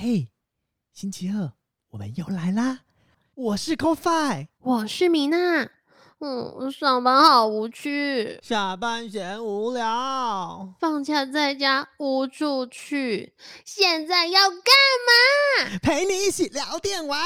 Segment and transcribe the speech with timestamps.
[0.00, 0.28] 嘿，
[0.92, 1.50] 星期二
[1.90, 2.82] 我们又来啦！
[3.34, 5.68] 我是 CoFi，我是米娜。
[6.20, 13.32] 嗯，上班好无趣，下班闲无聊，放假在家无处去，
[13.64, 14.60] 现在要干
[15.66, 15.78] 嘛？
[15.82, 17.18] 陪你一起聊电玩。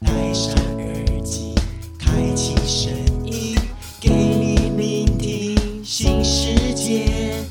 [0.00, 1.54] 戴上耳机，
[1.98, 2.92] 开启声
[3.24, 3.56] 音，
[4.02, 7.42] 给你聆听新世界。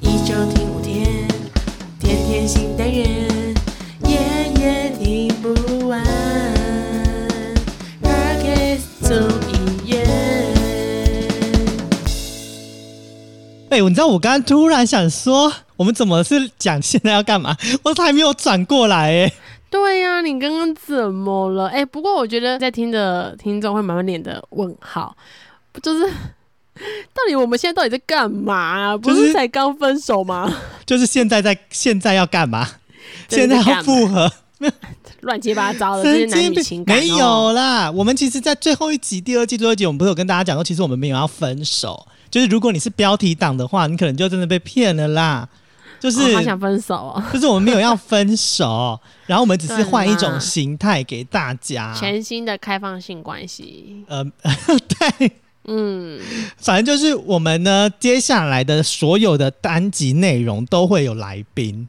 [0.00, 0.71] 一周听
[2.42, 3.54] 天天新单元，
[4.08, 4.18] 夜
[4.58, 6.02] 夜听不完。
[8.02, 9.16] Podcast 总
[9.52, 10.04] 一言。
[13.70, 17.56] 哎、你知道我刚刚突然想说，我们怎么是讲现在要干嘛？
[17.84, 19.32] 我还没有转过来哎。
[19.70, 21.68] 对呀、你刚刚怎么了？
[21.68, 25.16] 哎、不过我觉得在听的听众会满脸的问号，
[25.80, 26.12] 就是
[27.14, 28.96] 到底我们现在到底在干嘛啊？
[28.96, 30.52] 不是是才刚分手吗？
[30.86, 32.68] 就是现在在现在要干嘛？
[33.28, 34.30] 现在要复合？
[35.22, 37.90] 乱七八糟的这些男女情感、哦没有啦。
[37.90, 42.06] 我们其实，在最后一集、第二季、最后一集，我们不是有跟大家讲说，其实我们没有要分手。
[42.30, 45.48] 就是如果你是标题党的话，你可能就真的被骗了啦。
[46.00, 51.94] 就是、哦好想分手哦，就是我们没有要分手，然后我们只是换一种啦形态给大家。
[51.96, 54.04] 全新的开放性关系。
[54.08, 54.24] 呃，
[54.88, 55.32] 对，
[55.64, 56.20] 嗯，
[56.58, 61.88] 反正就是我们呢，接下来的所有的单集内容都会有来宾。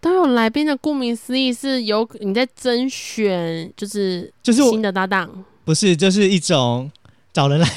[0.00, 5.44] 都有来宾的，顾名思义是有你在甄选，就是就是新的搭档。
[5.66, 6.90] 不是，就是一种
[7.34, 7.68] 找人来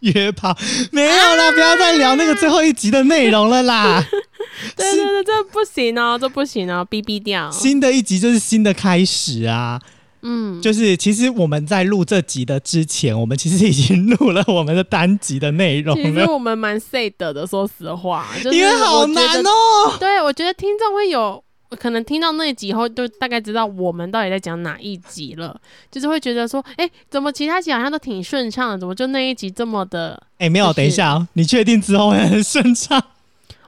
[0.00, 0.52] 约炮，
[0.90, 4.04] 没有啦，不要再聊那个最后一集的内容了啦。
[4.76, 7.48] 对对对，这不行哦，这不行哦，逼逼掉。
[7.52, 9.80] 新的一集就是新的开始啊，
[10.22, 19.96] 嗯，就是其实我们在录这集的之前，我们其实已经录了我们的单集的内容其实，我们蛮 sad 的，说实话，就是因为好难哦。
[19.98, 21.42] 对，我觉得听众会有
[21.78, 30.22] 可能听到那一集以后，就大概知道我们到底在讲哪一集了，就是会觉得说，哎、怎么其他集好像都挺顺畅的，怎么就那一集这么的？
[30.38, 33.02] 哎、没有，就是等一下哦，你确定之后会很顺畅？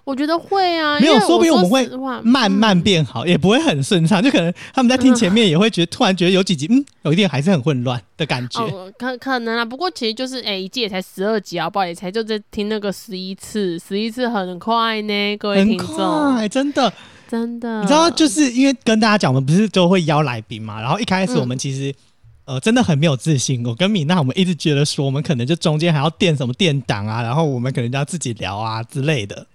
[0.04, 1.88] 我觉得会啊，没有说不定我们会
[2.22, 2.82] 慢慢嗯。
[2.82, 8.60] 变好，也不会很顺畅， 就可能他们在听前面也会觉得，突然觉得有几集，嗯，有一点还是很混乱的感觉。
[8.62, 15.96] 哦，可可能啊，不过其实就是哎、一季也才十二集啊，不好也才就在听那个十一次，十一次很快呢，各位很听众，
[16.34, 16.92] 快，真的，
[17.26, 21.40] 真的，你知道，就是因为跟大家讲，我们不是都会邀来宾嘛，然后一开始嗯。
[21.40, 21.94] 我们其实、
[22.44, 29.46] 呃真的很没有自信，我跟米娜我们一直觉得说，我们可能就中间还要垫什么垫档啊，然后我们可能就要自己聊啊之类的。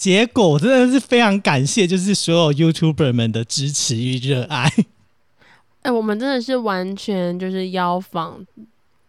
[0.00, 4.72] 结果我真的是非常感谢，就是所有 YouTuber 们的支持与热爱。
[5.82, 8.46] 哎、我们真的是完全就是邀访，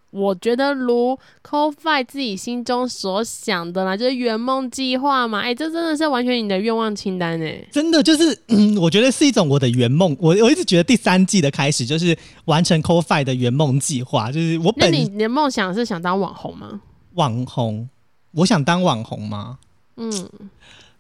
[0.10, 5.40] 我觉得如 CoFi 自己心中所想的啦，就是圆梦计划嘛。
[5.40, 7.66] 哎、这真的是完全你的愿望清单哎。
[7.72, 10.14] 真的就是，嗯，我觉得是一种我的圆梦。
[10.20, 16.82] 我我一直觉得第三季的开始就是完成 CoFi 的圆梦计划，就是我本你的梦想是想当网红吗？
[17.14, 17.88] 网红，
[18.32, 19.60] 我想当网红吗？
[19.98, 20.12] 嗯，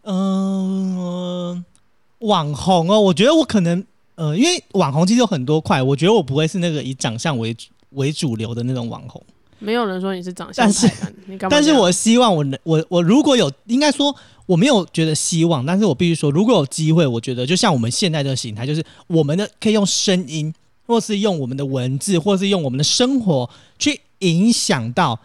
[0.04, 1.64] 嗯、
[2.20, 3.84] 网红哦，我觉得我可能，
[4.16, 9.22] 呃，因为网红其实有很多块，我觉得我不会是那个以长相为主为主流的那种网红。
[9.60, 10.90] 没有人说你是长相但是，
[11.28, 11.50] 你干嘛？
[11.56, 14.16] 但是我希望我能，我我如果有，应该说
[14.48, 20.52] 我没有觉得希望，但是我必须说，如果有机会，我觉得就像我们现在的形态，就是我们的可以用声音，
[20.88, 23.48] 或是用我们的文字，或是用我们的生活
[23.78, 25.20] 去影响到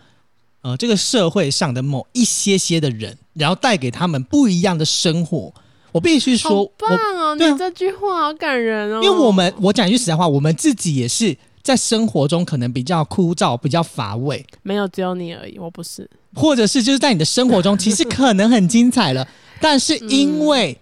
[0.66, 5.54] 呃这个社会上的某一些些的人，然后带给他们不一样的生活。
[5.92, 7.36] 我必须说，棒哦！
[7.36, 9.00] 你这句话好感人哦。
[9.00, 16.10] 因为我们我讲一句实在话，我们自己也是在生活中可能比较枯燥、比较乏味，没有只有你而已，我不是。
[16.34, 19.26] 或者是就是在你的生活中，其实可能很精彩了，
[19.62, 20.76] 但是因为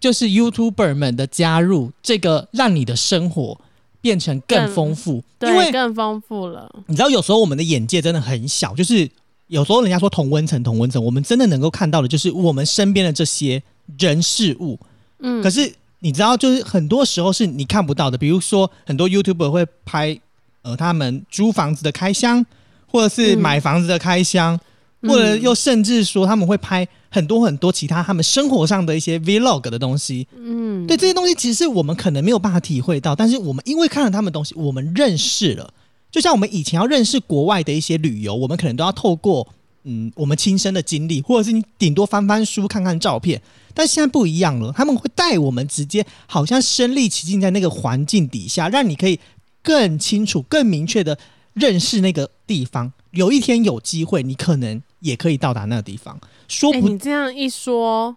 [0.00, 3.60] 就是 YouTuber 们的加入，这个让你的生活
[4.00, 5.14] 变成更更丰富。
[5.14, 6.70] 因对，为更丰富了。
[6.86, 9.08] 你知道，有时候我们的眼界真的很小，就是
[9.46, 13.62] 有时候人家说同温层，同温层，我们真的能够看到的就是我们身边的这些
[13.98, 14.78] 人事物。
[15.20, 20.18] 嗯，可是你知道，就是很多时候是你看不到的，比如说很多 YouTuber 会拍
[20.62, 22.44] 呃他们租房子的开箱，
[22.86, 24.58] 或者是嗯买房子的开箱，
[25.02, 30.26] 或者又甚至说他们会拍很多很多其他他们生活上的一些 Vlog 的东西。
[30.36, 35.72] 嗯，对这些东西，其实我们可能没有办法体会到，但是我们因为看了他们东西，我们认识了。
[36.10, 39.46] 就像我们以前要认识国外的一些旅游，我们可能都要透过
[39.84, 43.40] 嗯我们亲身的经历，或者是你顶多翻翻书、看看照片。
[43.74, 49.20] 但现在不一样了，他们会带我们直接好像身临其境在那个环境底下，让你可以
[49.62, 51.16] 更清楚、更明确的
[51.52, 52.90] 认识那个地方。
[53.12, 56.18] 有一天有机会，你可能也可以到达那个地方。
[56.48, 58.16] 说你这样一说，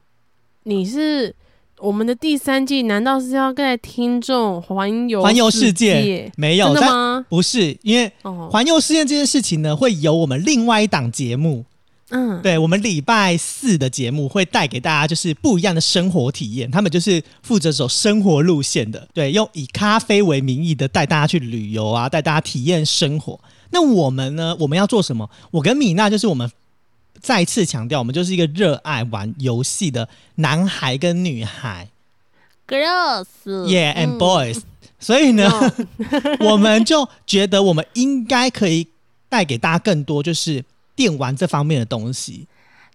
[0.64, 1.36] 你是
[1.82, 7.26] 我们的第三季难道是要带听众环游环游世世界没有真的吗？
[7.28, 11.66] 不是，因为哦，环游世界这件事情呢，会由我们另外一档节目，
[12.10, 16.70] 嗯，对我们礼拜四的节目会带给大家就是不一样的生活体验。
[16.70, 23.40] 他们就是负责走生活路线的，对，用以咖啡为名义的带大家去旅游啊，带大家体验生活。
[23.72, 25.30] 那我们呢，我们要做什么？
[25.50, 26.52] 我跟米娜就是我们
[27.22, 31.88] 再次强调，我们就是一个热爱玩游戏的男孩跟女孩
[32.68, 34.62] Girls，，Yeah and 嗯 boys。
[35.00, 35.50] 所以呢，
[36.42, 38.88] 我们就觉得我们应该可以
[39.30, 40.64] 带给大家更多就是
[40.96, 42.48] 电玩这方面的东西。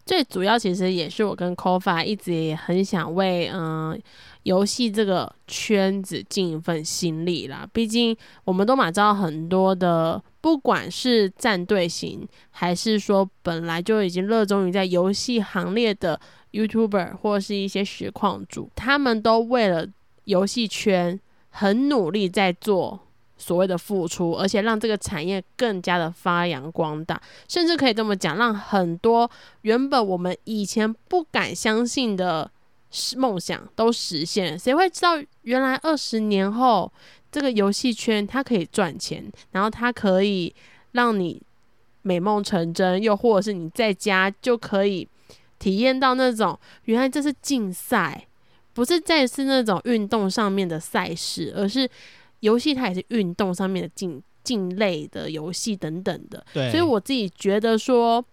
[0.07, 4.01] 最主要其实也是我跟 Kofa 一直也很想为嗯
[4.45, 7.69] 游戏这个圈子尽一份心力啦。
[7.73, 16.19] 毕竟我们都马知道很多的，不管是战队型，还是说本来就已经热衷于在游戏行列的
[16.53, 19.85] YouTuber 或是一些实况主，他们都为了
[20.25, 21.19] 游戏圈
[21.49, 23.01] 很努力在做。
[23.39, 29.31] 所谓的付出，而且让这个产业更加的发扬光大，甚至可以这么讲，让很多
[29.63, 32.51] 原本我们以前不敢相信的
[33.17, 34.59] 梦想都实现了。
[34.59, 35.13] 谁会知道，
[35.43, 36.91] 原来二十年后，
[37.31, 40.55] 这个游戏圈它可以赚钱，然后它可以
[40.93, 41.43] 让你
[42.03, 45.07] 美梦成真，又或者是你在家就可以
[45.59, 48.27] 体验到那种原来这是竞赛，
[48.73, 51.89] 不是再是那种运动上面的赛事，而是
[52.41, 56.45] 游戏它也是运动上面的竞竞类的游戏等等的。
[56.53, 58.25] 对，所以我自己觉得说，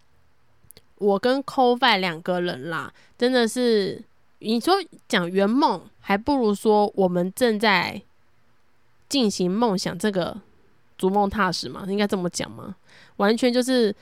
[0.97, 4.01] 我跟 c o f i 两个人啦，真的是
[4.39, 4.75] 你说
[5.07, 8.01] 讲圆梦，还不如说我们正在
[9.09, 10.39] 进行梦想这个
[10.97, 12.75] 逐梦踏实嘛，应该这么讲吗？
[13.17, 13.95] 完全就是。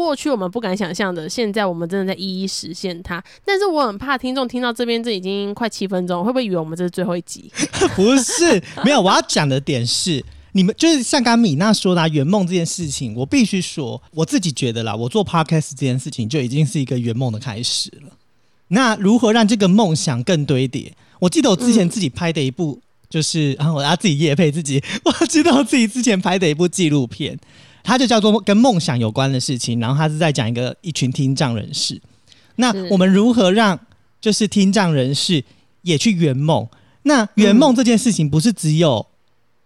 [0.00, 3.22] 过去我们不敢想象的，现在我们真的在一一实现它。
[3.44, 7.52] 但是我很怕听众听到这边，这已经快七分钟，会不会以为我们这是最后一集？
[7.94, 18.16] 不是没有，我要讲的点是，你们就是像刚米娜说的、啊、圆梦这件事情，我必须说，我自己觉得啦，我做 podcast 这件事情就已经是一个圆梦的开始了。
[18.68, 20.94] 那如何让这个梦想更堆叠？
[21.18, 22.80] 我记得我之前自己拍的一部，
[23.10, 27.38] 就是然后我要自己夜配自己，我知道自己之前拍的一部纪录片，
[27.90, 32.00] 它就叫做跟梦想有关的事情，然后它是在讲一个一群听障人士。
[32.54, 33.76] 那我们如何让
[34.20, 35.42] 就是听障人士
[35.82, 36.68] 也去圆梦？
[37.02, 39.04] 那圆梦这件事情不是只有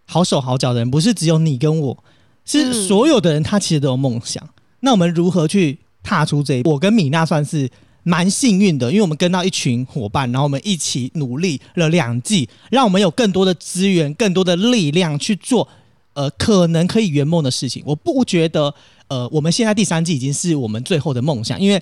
[0.07, 2.03] 好手好脚的人，不是只有你跟我，
[2.45, 4.43] 是嗯所有的人他其实都有梦想。
[4.79, 6.71] 那我们如何去踏出这一步？
[6.71, 7.69] 我跟米娜算是
[8.01, 15.67] 蛮幸运的，因为我们跟到一群伙伴，然后我们一起努力了两季，让我们有更多的资源、更多的力量去做
[16.15, 17.83] 呃可能可以圆梦的事情。
[17.85, 18.73] 我不觉得
[19.07, 21.79] 呃我们现在第三季已经是我们最后的梦想，因为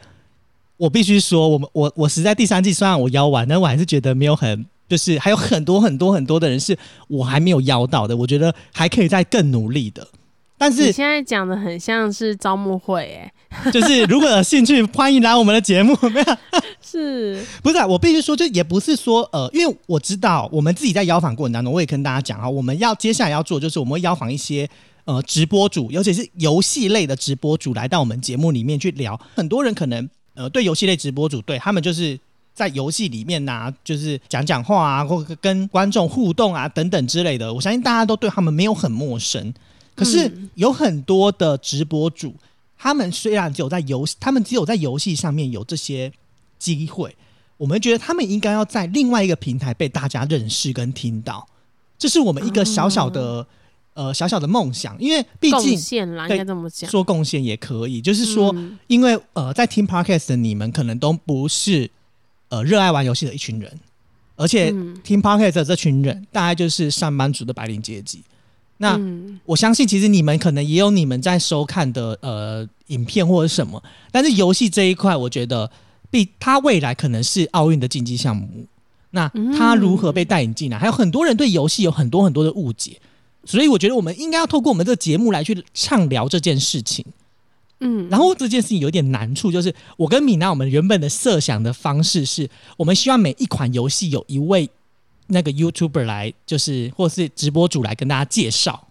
[0.75, 4.65] 我必须说，我们我我实在第三季虽然我邀完，但我还是觉得没有很。
[4.89, 6.77] 就是还有很多很多很多的人是
[7.07, 10.05] 我还没有邀到的，我觉得还可以再更努力的。
[10.57, 13.33] 但是你现在讲的很像是招募会、欸，
[13.71, 15.97] 就是如果有兴趣，欢迎来我们的节目。
[16.13, 16.37] 没有，
[16.81, 24.69] 是 不是、啊，我必须说，就也不是说呃，因为我知道我们自己在邀访过程当中，我也跟大家讲啊，我们要接下来要做，就是我们会邀访一些
[25.05, 29.19] 呃直播主，尤其是游戏类的直播主来到我们节目里面去聊。
[29.35, 32.19] 很多人可能呃对游戏类直播主，对他们就是。
[32.55, 39.51] 在游戏里面呐、就是讲讲话啊，或跟观众互动啊，等等之类的，我相信大家都对他们没有很陌生。
[39.95, 42.31] 可是嗯有很多的直播主，
[42.83, 46.11] 他们虽然只有在游戏，他们只有在游戏上面有这些
[46.59, 47.15] 机会，
[47.55, 51.47] 我们觉得他们应该要在另外一个平台被大家认识跟听到，
[51.97, 53.47] 这是我们一个小小的、
[53.93, 56.89] 呃小小的梦想，因为毕贡竟献啦，应对该这么讲。
[56.89, 61.89] 做贡献也可以，就是说，嗯因为呃，在听 podcast 的你们可能都不是
[62.49, 63.79] 呃热爱玩游戏的一群人，
[64.35, 68.21] 而且嗯听 podcast 的这群人大概就是上班族的白领阶级。
[68.83, 75.69] 那、嗯我相信，其实你们可能也有你们在收看的呃影片或者什么，但是游戏这一块，我觉得
[76.09, 78.65] 必它未来可能是奥运的竞技项目。
[79.11, 80.77] 那它如何被带引进来？
[80.77, 82.99] 还有很多人对游戏有很多很多的误解，
[83.43, 87.05] 所以我觉得我们应该要透过我们这个节目来去畅聊这件事情。
[87.81, 94.69] 嗯，然后这件事情有点难处，就是我跟米娜我们原本的设想的方式是，我们希望每一款游戏有一位
[95.27, 98.87] 那个 YouTuber 来，就是或是直播主来跟大家介绍。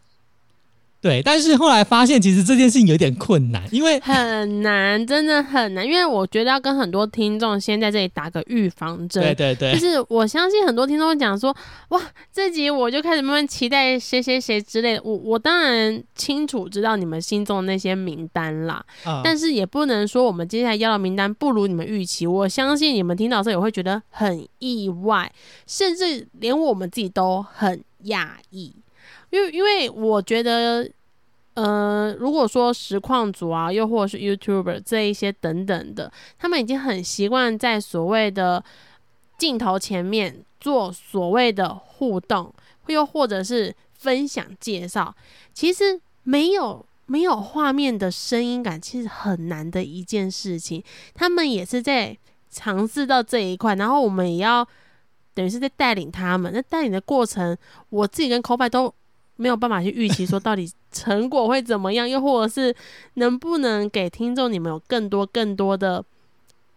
[1.03, 5.85] 对，但是后来发现，其实这件事情有点困难，因为很难，真的很难。
[5.85, 11.53] 因为我觉得要跟很多听众先在这里打个预防针，对对对，就是我相信很多听众会讲说，
[11.89, 12.01] 哇，
[12.33, 15.03] 这集我就开始慢慢期待谁谁谁之类的。
[15.03, 22.29] 我我当然清楚知道你们心中的那些名单啦，嗯但是也不能说我们接下来要的名单不如你们预期。
[22.29, 25.33] 我相信你们听到这也会觉得很意外，
[25.67, 28.75] 甚至连我们自己都很讶异，
[29.33, 30.89] 因为因为我觉得。
[31.55, 38.65] 呃，如果说实况组啊，又或者是 YouTuber 这一些等等的，他们已经很习惯在所谓的
[39.37, 42.51] 镜头前面做所谓的互动，
[42.87, 45.15] 又或者是分享介绍。
[45.53, 50.83] 其实没有没有画面的声音感，其实很难的一件事情。
[51.13, 52.17] 他们也是在
[52.49, 54.67] 尝试到这一块，然后我们也要
[55.35, 56.51] 等于是在带领他们。
[56.51, 57.55] 那带领的过程，
[57.91, 58.95] 我自己跟 c o f i 都
[59.43, 62.73] 没有办法去预期说到底成果会怎么样，又或者是
[63.15, 66.05] 能不能给听众你们有更多更多的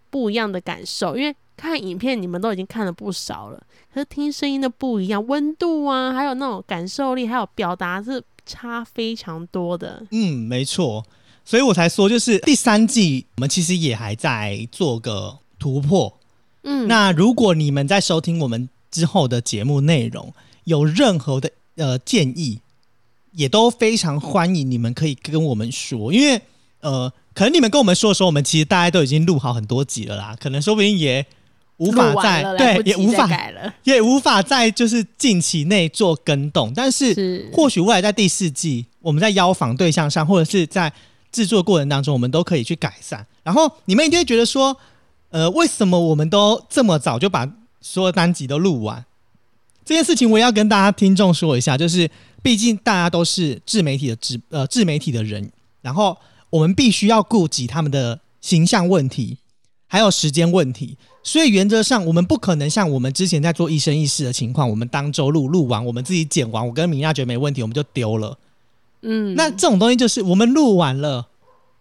[0.09, 3.61] 不一样的感受，因为看影片你们都已经看了不少了，
[3.93, 10.03] 可是听声音的不一样，温度啊，还有那种感受力，还有表达是差非常多的。
[10.09, 11.05] 嗯，没错，
[11.45, 16.17] 所以我才说，就是第三季我们其实也还在做个突破。
[16.63, 22.59] 嗯，那如果你们在收听我们之后的节目内容有任何的呃建议，
[23.31, 26.41] 也都非常欢迎你们可以跟我们说，因为
[26.81, 31.25] 呃，可能你们跟我们说的时候，我们其实大家都已经录好很多集了啦，可能说不定也
[31.77, 40.91] 无法在对也无法改了， 也无法在就是近期内做更动，但是是或许未来在第四季，我们在邀访对象上，或者是在
[41.31, 43.25] 制作过程当中，我们都可以去改善。
[43.43, 44.77] 然后你们一定会觉得说，
[45.31, 47.51] 呃，为什么我们都这么早就把
[47.81, 49.03] 所有单集都录完？
[49.85, 52.09] 这件事情我也要跟大家听众说一下，就是
[52.41, 55.49] 毕竟大家都是自媒体的自呃自媒体的人，
[55.81, 56.17] 然后
[56.49, 59.37] 我们必须要顾及他们的形象问题，
[59.87, 60.97] 还有时间问题。
[61.23, 68.37] 所以原则上，我们不可能像我们之前在做一生一世的情况，我们当周录录完，我们自己剪完，我跟米娅觉得没问题，我们就丢了。
[69.01, 71.27] 嗯，那这种东西就是我们录完了，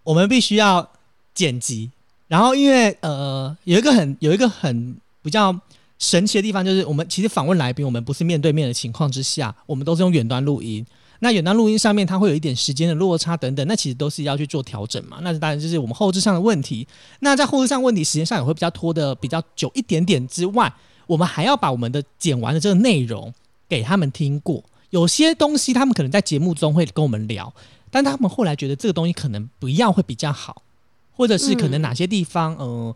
[0.03, 0.91] 我们必须要
[1.35, 1.91] 剪辑，
[2.29, 5.55] 然后因为呃有一个很有一个很比较
[5.99, 10.85] 神奇的地方，就是我们其实访问来宾，我们不是面对面的情况之下，我们都是用远端录音。
[11.21, 15.19] 那远端录音上面它会有一点时间的落差等等，那其实都是要去做调整嘛。
[15.23, 16.87] 那当然就是我们后置上的问题。
[17.21, 20.71] 那在后置上问题时间上也会比较拖的比较久一点点之外，
[21.07, 23.33] 我们还要把我们的剪完的这个内容
[23.69, 24.63] 给他们听过。
[24.91, 27.55] 有些东西他们可能在节目中会跟我们聊，
[27.91, 30.63] 但他们后来觉得这个东西可能不要会比较好，
[31.17, 32.95] 或者是可能哪些地方，呃，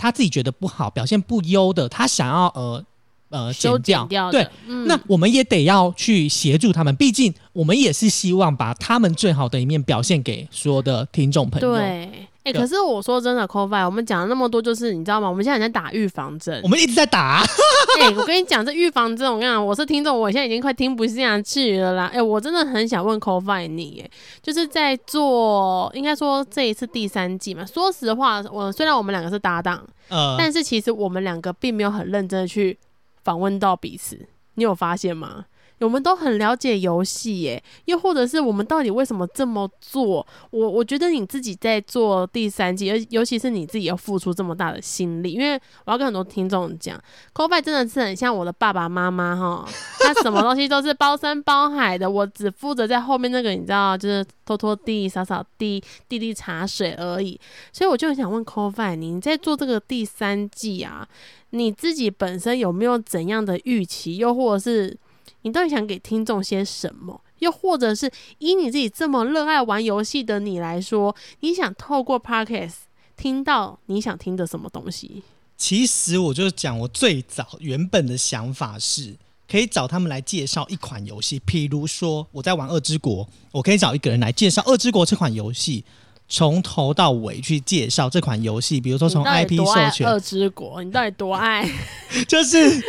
[0.00, 2.84] 他自己觉得不好，表现不优的，他想要呃
[3.28, 12.08] 呃修剪掉，对，，嗯那我们也得要去协助他们，毕竟我们也是希望把他们最好的一面表现给所有的听众朋友。，对。
[12.42, 15.28] 哎、对可是我说真的 c o f i 我们讲了那么多，就是你知道吗？
[15.28, 16.68] 我们现在在打预防针我。
[16.68, 17.42] 们一直在打，
[18.00, 22.10] 哎、我跟你讲，这预防针，我跟你讲，我是听众，我现在已经快听不下去了啦。
[22.14, 24.10] 哎、我真的很想问 c o f i 你，哎，
[24.42, 27.64] 就是在做，应该说这一次第三季嘛。
[27.66, 32.78] 说实话，我虽然我们两个是搭档，呃，但是其实我们两个并没有很认真的去
[33.22, 34.18] 访问到彼此，
[34.54, 35.44] 你有发现吗？
[35.80, 40.26] 我们都很了解游戏耶，又或者是我们到底为什么这么做？
[40.50, 45.54] 我我觉得你自己在做第三季，尤尤其是你自己要付出这么大的心力，因为
[45.86, 49.66] 我要跟很多听众讲 c o f i 真的是很像我的爸爸妈妈哈，
[50.00, 57.38] 他什么东西都是包山包海的，我只负责在后面那个你知道，就是拖拖地、扫扫地、递递茶水而已。
[57.72, 61.08] 所以我就很想问 c o f i 你在做这个第三季啊，
[61.50, 64.96] 你自己本身有没有怎样的预期，又或者是
[65.42, 67.20] 你到底想给听众些什么？
[67.38, 72.74] 又或者是以你自己这么热爱玩游戏的你来说，你想透过 Podcast
[73.16, 75.22] 听到你想听的什么东西？
[75.56, 79.16] 其实我就讲，我最早原本的想法是，
[79.48, 85.84] 可以找他们来介绍一款游戏，譬如说我在玩《二之国》，我可以找一个人来介绍《二之国》这款游戏，
[86.30, 90.82] 从头到尾去介绍这款游戏，比如说从 IP 授权，二之国？
[90.82, 91.68] 你到底多爱？
[92.28, 92.82] 就是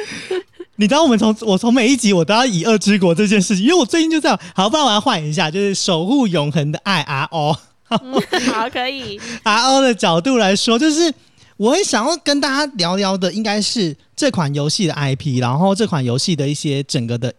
[0.75, 9.19] 你知道，我们从我从每一集我都要以二之国这件事情，因为我最近就这样，好，不然我要换一下，就是守护永恒的爱 RO 好，可以。
[9.43, 11.11] RO 的角度来说，就是
[11.57, 17.33] 我很想要跟大家聊聊的，应该是这款游戏的 IP，然后这款游戏的一些整个的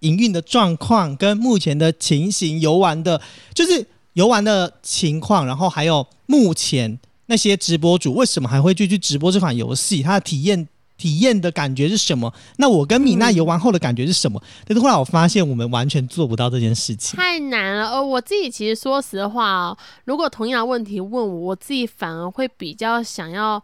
[0.00, 3.20] 营运的状况跟目前的情形，游玩的，
[3.54, 10.66] 就是游玩的情况，然后还有目前那些直播主为什么还会继续直播这款游戏，他的体验
[10.96, 12.32] 体验的感觉是什么？
[12.56, 14.40] 那我跟米娜游玩后的感觉是什么？
[14.64, 17.16] 但是后来我发现我们完全做不到这件事情。
[17.16, 17.90] 太难了。
[17.90, 23.60] 呃，我自己其实说实话哦，如果同样的问题问我，我自己反而会比较想要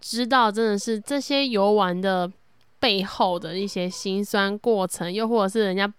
[0.00, 2.30] 知道，真的是这些游玩的
[2.78, 5.92] 背后的一些辛酸过程，又或者是人家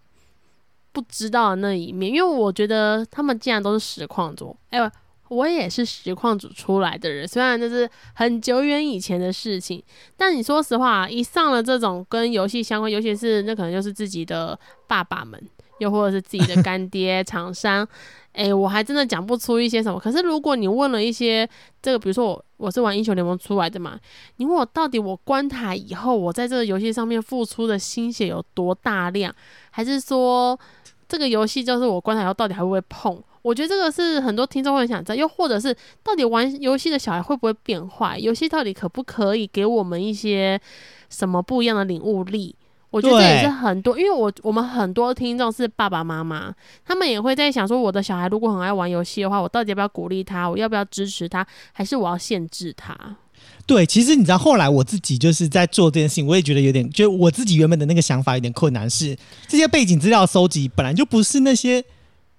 [0.92, 2.12] 不知道的那一面。
[2.12, 4.92] 因为我觉得他们既然都是实况组，哎、
[5.30, 9.82] 我也是实况组出来的人，虽然这是很久远以前的事情，
[10.18, 15.42] 但你说实话，一上了这种跟游戏相关，尤其是那可能就是自己的爸爸们，
[15.80, 17.88] 又或者是自己的干爹厂商，
[18.34, 19.98] 诶，我还真的讲不出一些什么。
[19.98, 21.48] 可是如果你问了一些
[21.82, 24.00] 这个，比如说我我是玩英雄联盟出来的嘛，
[24.36, 29.34] 你问我到底我关台以后，我在这个游戏上面付出的心血有多大量，
[29.72, 30.58] 还是说
[31.10, 33.20] 这个游戏就是我关台以后到底还会不会碰？
[33.42, 38.20] 我觉得这个是很多听众会想知道，又或者是到底玩游戏的小孩会不会变坏？
[38.20, 40.62] 游戏到底可不可以给我们一些
[41.10, 42.56] 什么不一样的领悟力？
[42.92, 46.54] 我觉得这也是很多，因为我我们很多听众是爸爸妈妈，
[46.86, 50.48] 他们也会在想说，我的小孩如果很爱玩游戏的话，我到底要不要鼓励他？
[50.48, 51.46] 我要不要支持他？
[51.72, 52.96] 还是我要限制他？
[53.66, 59.18] 对，其实你知道，后来我自己就是在做这件事情，我也觉得有点，就我自己原本的那个想法有点困难是，
[59.48, 61.84] 这些背景资料搜集本来就不是那些。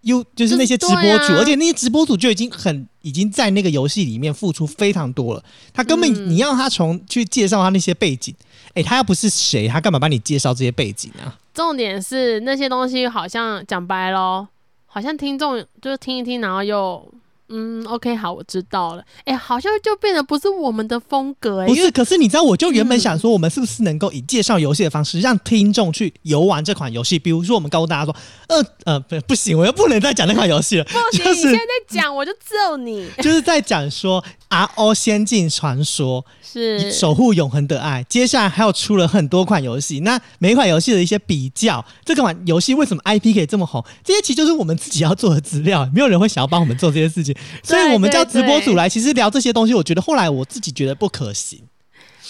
[0.02, 5.44] 优就是那些直播主，啊而且那些直播主就已经很已经在那个游戏里面付出非常多了。
[5.72, 8.34] 他根本、嗯你要他从去介绍他那些背景，
[8.74, 11.38] 诶，他又不是谁，他干嘛帮你介绍这些背景啊？
[11.52, 14.48] 重点是那些东西好像讲白咯，
[14.86, 17.06] 好像听众就是听一听，然后又
[17.52, 19.04] 嗯，OK，好，我知道了。
[19.24, 27.18] 哎、好像就变得不是我们的风格哎、不是，可是你知道，我就原本嗯想说，我们是不是能够以介绍游戏的方式，让听众去游玩这款游戏？
[27.18, 28.16] 比如说，我们告诉大家说，
[28.48, 33.08] 呃呃，不不行，我又不能再讲那款游戏了， 不行，就是你现在在讲，我就揍你。
[33.22, 34.24] 就是在讲说
[34.76, 38.02] 《RO 仙境传说》是守护永恒的爱。
[38.08, 43.84] 接下来还有出了很多款游戏，那每一款游戏的一些比较，这款游戏为什么 IP 可以这么红？
[44.04, 51.60] 这些其实就是我们自己要做的资料，没有人会想要帮我们做这些事情， 所以我们叫直播组来，其实聊这些东西，我觉得后来我自己觉得不可行。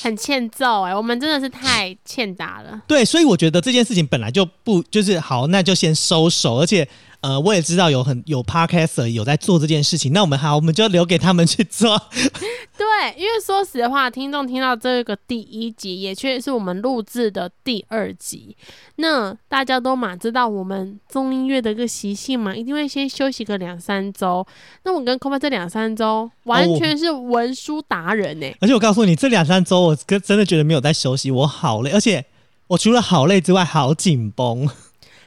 [0.02, 2.80] 很欠揍哎、我们真的是太欠打了。
[2.88, 6.56] 对，所以我觉得这件事情本来就不就是好，那就先收手。
[6.56, 6.88] 而且，
[7.22, 11.96] 呃，我也知道有很有 podcaster 有在做这件事情，那我们好，我们就留给他们去做。
[12.76, 18.56] 对，因为说实话，听众听到这个第一集，也确实是我们录制的第二集。
[18.96, 24.44] 那大家都嘛知道我们中音乐的一个习性嘛，一定会先休息个两三周。
[24.82, 32.24] 那我跟 c o 这两三周完全是文书达人欸呢、而且我告诉你，这两三周我跟真的觉得没有在休息，我好累，而且
[32.66, 34.68] 我除了好累之外，好紧绷。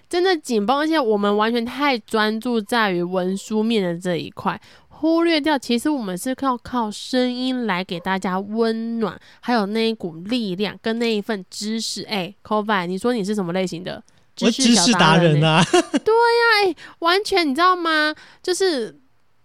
[0.09, 12.03] 真的紧绷，而且我们完全太专注在于文书面的这一块，忽略掉其实我们是靠靠声音来给大家温暖，还有那一股力量跟那一份知识。
[12.03, 14.01] 哎 c o v i 你说你是什么类型的？
[14.41, 15.65] 我知识达人啊，啊，
[16.99, 18.13] 完全你知道吗？
[18.43, 18.93] 就是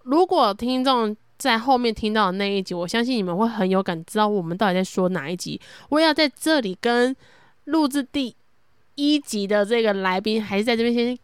[0.02, 5.60] 如果听众在后面听到的那一集，我相信你们会很有感，知道我们到底在说哪一集。
[5.90, 7.14] 我也要在这里跟
[7.66, 8.34] 录制第
[9.00, 11.18] 一级的这个来宾，还是在这边先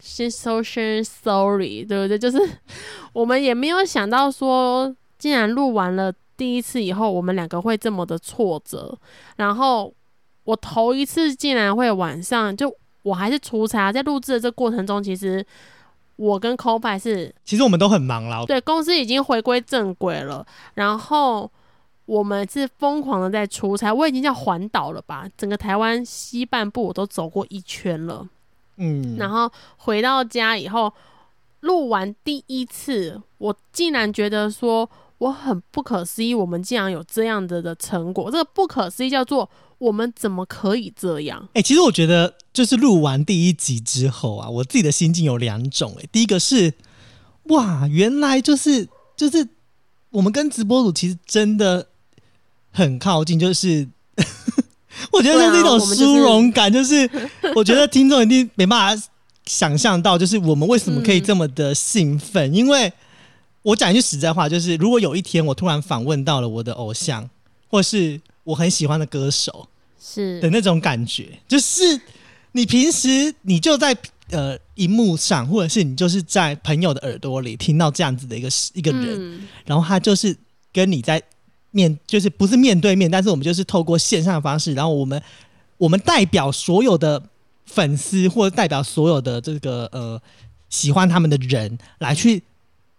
[0.00, 2.18] 先说声 sorry，对不对？
[2.18, 2.38] 就是
[3.12, 8.98] 我们也没有想到说，竟然录完了第一次以后，我们两个会这么的挫折。
[9.36, 9.94] 然后
[10.44, 15.44] 我头一次竟然会晚上就我还是出差，在录制的这过程中，其实
[16.16, 18.44] 我跟 c o p i 是其实我们都很忙啦。
[18.46, 21.50] 对公司已经回归正轨了，然后
[22.12, 28.28] 我们是疯狂的在出差，我已经叫环岛了吧，整个台湾西半部我都走过一圈了。
[28.76, 30.92] 嗯，然后回到家以后，
[31.60, 38.30] 录完第一次，我竟然觉得说我很不可思议，我们竟然有这样的的成果。
[38.30, 39.48] 这个不可思议叫做
[39.78, 41.48] 我们怎么可以这样？
[41.54, 46.74] 哎、其实我觉得就是录完第一集之后啊，我自己的心境有两种、哎，第一个是
[47.44, 49.48] 哇，原来就是就是
[50.10, 51.88] 我们跟直播组其实真的
[52.72, 53.86] 很靠近，就是
[55.12, 57.08] 我觉得这是一种殊荣感，就是
[57.54, 59.04] 我觉得听众一定没办法
[59.46, 62.92] 想象到，就是我们为什么可以这么的兴奋，因为
[63.62, 67.30] 我讲一句实在话，就是如果有一天我突然访问到了我的偶像，
[67.68, 69.68] 或是我很喜欢的歌手。
[70.04, 71.98] 是的那种感觉，就是
[72.50, 73.96] 你平时你就在
[74.30, 80.36] 呃荧幕上，或者是你就是在朋友的耳朵里听到这样子的一个一个人，嗯然后他就是
[80.72, 81.22] 跟你在
[81.72, 85.20] 面，就是不是面对面，但是我们就是透过线上的方式，然后我们
[85.76, 87.20] 我们代表所有的
[87.66, 90.20] 粉丝，或者代表所有的这个呃
[90.70, 92.42] 喜欢他们的人来去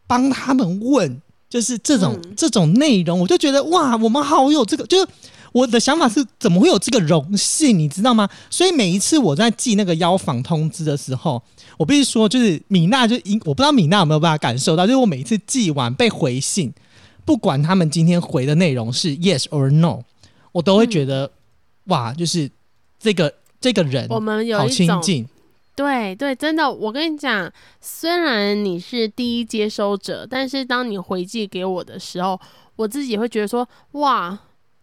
[0.06, 5.08] 帮他们问，就是这种、嗯这种内容，我就觉得哇，我们好有这个，就是
[5.52, 8.28] 我的想法是，怎么会有这个荣幸，你知道吗？
[8.50, 11.42] 所以每一次我在寄那个邀访通知的时候，
[11.78, 16.74] 我必须说，就是米娜就因我不知道米娜有没有办法感受到，就是我每一次寄完被回信，
[17.26, 20.02] 不管他们今天回的内容是 yes or no，
[20.52, 21.32] 我都会觉得、
[21.86, 22.50] 哇，就是
[23.00, 25.28] 这个这个人我们有好亲近，
[25.76, 32.40] 对对，真的，我跟你讲，虽然你是第一接收者，但是当你回寄给我的时候，
[32.76, 34.38] 我自己会觉得说，哇，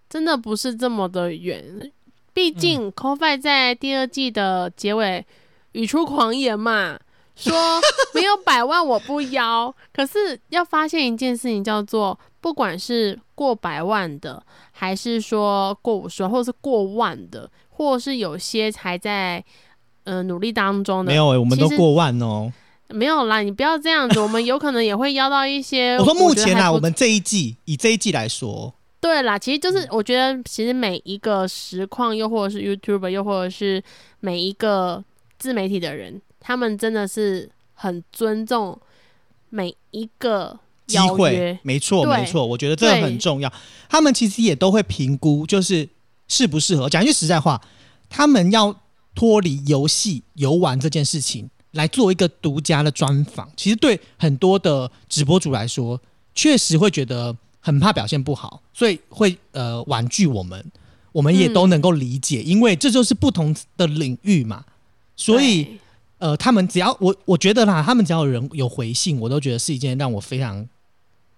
[0.09, 1.93] 真的不是这么的远。
[2.33, 5.25] 毕竟 c o f i 在第二季的结尾
[5.73, 6.99] 语出狂言嘛，
[7.37, 7.81] 说
[8.15, 9.75] 没有百万我不要。
[9.93, 19.45] 可是要发现一件事情，叫做 不管是过百万的，还是说过五十万，或者是过万的，或是有些还在。
[20.05, 22.51] 呃，努力当中的没有、欸，我们都过万哦。
[22.89, 25.95] 没有啦，你不要这样子，我们有可能也会邀到一些。
[25.99, 33.81] 我说目前啊，觉得还不我们这一季以这一季来说，对啦，其实嗯就是我觉得，其实每一个实况，又或者是 YouTuber，又或者是
[34.21, 35.05] 每一个
[35.39, 38.77] 自媒体的人，他们真的是很尊重
[39.51, 41.59] 每一个机邀会约，。
[41.63, 43.53] 没错对没错，我觉得这个很重要。
[43.89, 45.89] 他们其实也都会评估，就是
[46.27, 46.89] 适不适合。
[46.89, 47.61] 讲句实在话，
[48.09, 48.75] 他们要
[49.15, 56.01] 脱离游戏游玩这件事情，来做一个独家的专访，其实对很多的直播主来说，
[56.35, 60.65] 确实会觉得很怕表现不好，所以会呃婉拒我们。
[61.13, 64.65] 我们也嗯都能够理解，因为这就是不同的领域嘛，
[65.15, 65.65] 所以。
[65.65, 65.79] 对
[66.21, 70.65] 呃，他们只要我我觉得啦，他们只要有人有回信，我都觉得是一件让我非常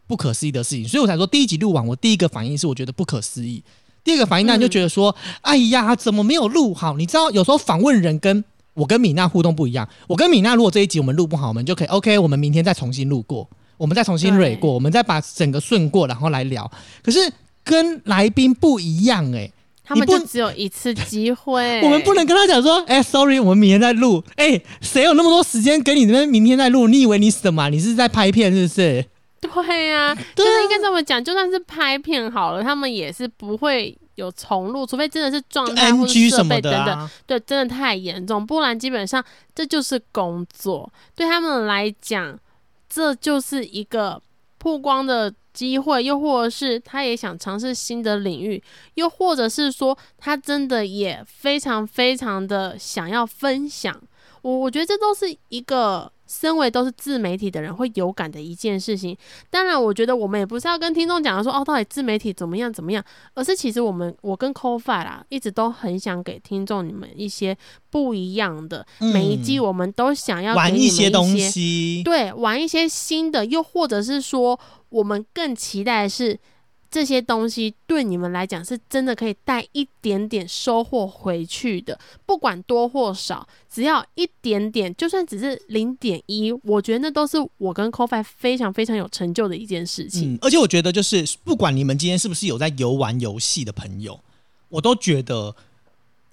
[0.07, 3.63] 不可思议的事情，所以我才说第一集录完，我第一个反应是我觉得不可思议，
[4.03, 6.97] 第二个反应那你就觉得说， 哎呀，怎么没有录好？
[6.97, 16.69] 你知道，有时候访问人跟我跟米娜互动不一样，我跟米娜如果这一集我们录不好，我们就可以 OK，我们明天再重新录过，我们再重新蕊过，我们再把整个顺过，然后来聊。
[17.03, 17.19] 可是
[17.63, 19.49] 跟来宾不一样哎、
[19.93, 24.23] 他们就只有一次机会， 我们不能跟他讲说，哎、s o r r y 我们明天再录。
[24.37, 26.89] 哎、谁有那么多时间跟你这边明天再录？
[26.89, 27.69] 你以为你什么啊？
[27.69, 29.05] 你是在拍片是不是？
[29.41, 31.23] 对 呀、就是应该这么讲。
[31.23, 36.99] 就算是拍片好了，他们也是不会有重录，除非真的是状就态或者设什么的备等等。
[36.99, 37.11] 啊。
[37.27, 39.23] 对，真的太严重，不然基本上
[39.55, 42.39] 这就是工作，对他们来讲，
[42.89, 44.23] 这就是一个
[44.59, 48.63] 曝光的机会，又或者是他也想尝试新的领域，
[48.95, 54.01] 又或者是说他真的也非常非常的想要分享。
[54.43, 59.15] 我我觉得这都是一个身为都是自媒体的人会有感的一件事情。
[59.51, 67.57] 当然，我觉得我们也不是要跟听众讲说哦，到底自媒体怎么样怎么样，而是其实我们我跟 c o f i 啦，一直都很想给听众你们一些
[67.91, 68.87] 不一样的。
[68.99, 76.39] 每一季嗯我们都想要给玩你们一些东西，对，玩一些新的，又或者是说，我们更期待的是
[76.93, 90.39] 这些东西对你们来讲是真的可以带一点点收获回去的，不管多或少，只要一点点，就算只是零点一，我觉得那都是我跟 c o f i 非常非常有成就的一件事情。
[90.43, 94.21] 而且我觉得就是不管你们今天是不是有在游玩游戏的朋友，
[94.69, 95.57] 我都觉得。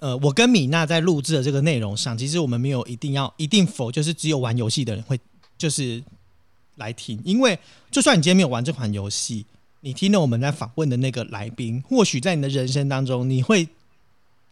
[0.01, 5.19] 呃，我跟米娜在录制的这个内容上，其实我们没有一定要一定否，就是只有玩游戏的人会
[5.57, 6.01] 就是
[6.77, 7.59] 来听，因为
[7.91, 9.45] 就算你今天没有玩这款游戏，
[9.81, 13.69] 你听了我们在访问的那个来宾，或许在你的人生当中，你会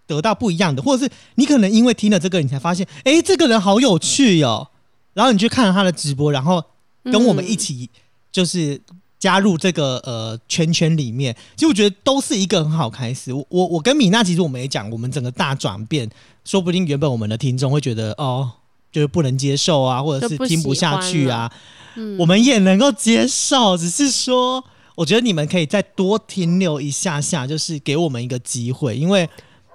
[0.06, 4.70] 得到不一样的，或者是你可能因为听了这个，你才发现，哎，这个人好有趣哦，
[5.14, 6.64] 然后你去看了他的直播，然后
[7.04, 7.90] 跟我们一嗯起
[8.32, 8.80] 就是
[9.20, 13.34] 加入这个呃圈圈里面，其实我觉得都是一个很好开始。
[13.34, 16.10] 我我我跟米娜其实我们也讲，我们整个大转变，
[16.46, 18.50] 说不定原本我们的听众会觉得哦，
[18.94, 21.52] 就是不能接受啊，或者是听不下去啊，
[21.96, 24.64] 嗯我们也能够接受，只是说。
[24.98, 29.30] 我觉得你们可以再多停留一下下，就是给我们一个机会，因为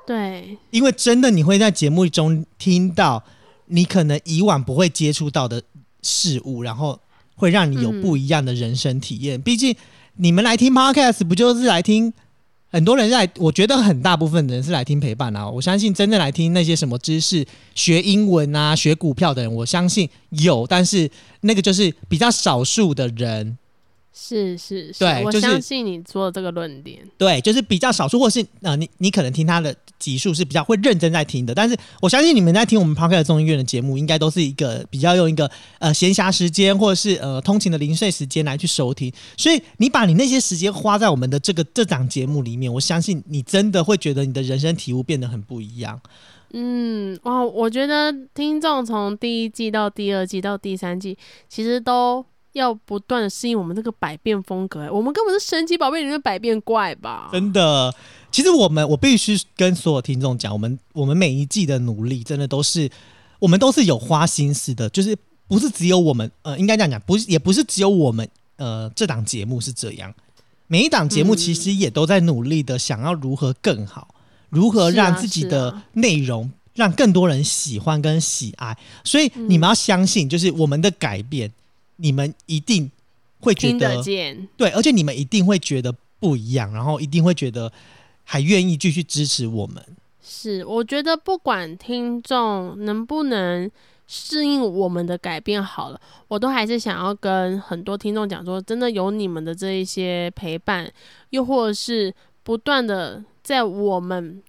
[0.04, 3.22] 对，因为真的你会在节目中听到
[3.66, 5.62] 你可能以往不会接触到的
[6.02, 6.98] 事物，然后
[7.36, 9.40] 会让你有不一样的人生体验。
[9.40, 9.76] 毕竟
[10.16, 12.12] 你们来听 podcast 不就是来听？
[12.72, 15.48] 很多人在，我觉得很大部分的人是来听陪伴啊。
[15.48, 21.08] 我相信真正来听那些什么知识、学英文啊、学股票的人，我相信有，但是
[21.42, 23.56] 那个就是比较少数的人。
[24.14, 26.98] 是是是，我相信你做这个论点。
[27.16, 45.98] 对，就是比较少数，或是呃，你你可能听他的集数是比较会认真在听的，但是我相信你们在听我们 p o c k e t 综艺院的节目，应该都是一个比较用一个呃闲暇时间或者是呃通勤的零碎时间来去收听，所以你把你那些时间花在我们的这个这档节目里面，我相信你真的会觉得你的人生体悟变得很不一样。
[46.54, 51.16] 嗯，哇，我觉得听众从第一季到第二季到第三季，
[51.48, 52.22] 其实都
[52.52, 57.30] 要不断的适应我们这个百变风格、欸我们根本是神奇宝贝里面的百变怪吧？
[57.32, 57.94] 真的，
[58.30, 62.90] 其实我们我必须跟所有听众讲，我们我们每一季的努力，真的都是
[63.38, 65.16] 我们都是有花心思的，就是
[65.48, 70.14] 不是只有我们，呃，应该这样讲，不是也不是只有我们，呃，这档节目是这样，
[70.66, 74.14] 每一档节目嗯其实也都在努力的想要如何更好，
[74.50, 76.50] 如何让自己的内容。
[76.74, 81.52] 让更多人喜欢跟喜爱，所以你们要相信，就是我们的改变，
[82.02, 82.90] 你们一定
[83.38, 87.72] 会觉听得得见，对，而且你们一定会觉得不一样，然后一定会觉得
[88.24, 89.80] 还愿意继续支持我们。
[90.20, 93.70] 是我觉得不管听众能不能
[94.08, 100.92] 适应我们的改变，好了，我都还是想要跟很多听众讲说，真的有你们的这一些陪伴，
[101.30, 102.12] 又或者是
[102.42, 104.42] 不断的在我们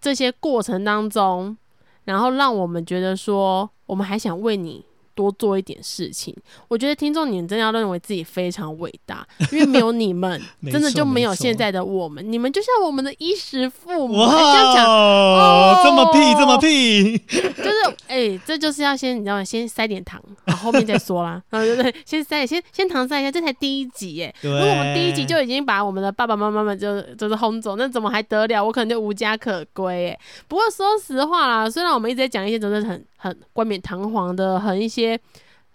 [0.00, 1.56] 这些过程当中，
[2.04, 4.84] 然后让我们觉得说，我们还想为你。
[5.22, 6.34] 多做一点事情，
[6.68, 12.22] 我觉得听众你们真的要认为自己非常伟大，因为没有你们， 真的就没有现在的我们。
[12.32, 17.72] 你们就像我们的衣食父母，哎这样讲哦，这么屁，这么屁， 就是
[18.08, 19.44] 哎、这就是要先你知道吗？
[19.44, 21.42] 先塞点糖，然后后面再说啦。
[21.50, 24.34] 然后对对，先塞先先糖塞一下，这才第一集耶。
[24.40, 28.64] 如果我们第一集就已经把我们的爸爸妈妈们就就是轰走，那怎么还得了？
[28.64, 30.18] 我可能就无家可归哎。
[30.48, 35.16] 不过说实话啦，虽然我们一直在讲一些真的很很冠冕堂皇的，很一些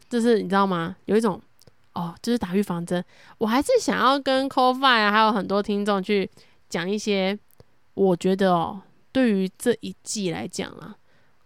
[0.09, 0.93] 就是你知道吗？
[1.05, 1.41] 有一种
[1.93, 3.01] 哦，就是打预防针。
[3.37, 6.29] 我还是想要跟 c o f i 啊，还有很多听众去
[6.67, 7.39] 讲一些，
[7.93, 8.81] 我觉得哦，
[9.13, 10.97] 对于这一季来讲啊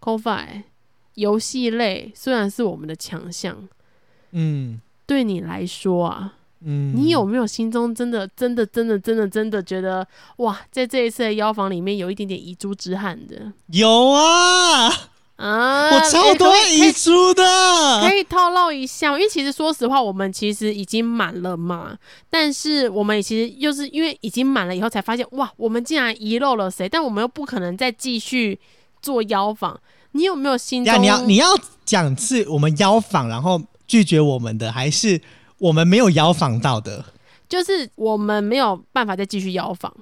[0.03, 0.63] c o f i
[1.13, 3.69] 游戏类虽然是我们的强项，
[4.31, 14.89] 嗯对你来说啊，嗯，你有没有心中真的、真的、真的、真的、真的觉得哇，在这一次的妖房里面有一点点遗珠之憾的有啊？
[15.41, 15.89] 啊？
[15.89, 17.43] 我超多遗珠的，
[18.01, 21.97] 可以透露一下，因为其实说实话，我们其实已经满了嘛，
[22.29, 26.87] 但是我们其实又是因为已经满了以后才发现，哇，我们竟然遗漏了谁？
[26.87, 28.59] 但我们又不可能再继续
[29.01, 29.79] 做邀访。
[30.11, 31.01] 你有没有心中？
[31.01, 31.47] 你要你要
[31.85, 35.21] 讲是我们邀访，然后拒绝我们的，还是
[35.57, 37.05] 我们没有邀访到的？
[37.47, 39.93] 就是我们没有办法再继续邀访，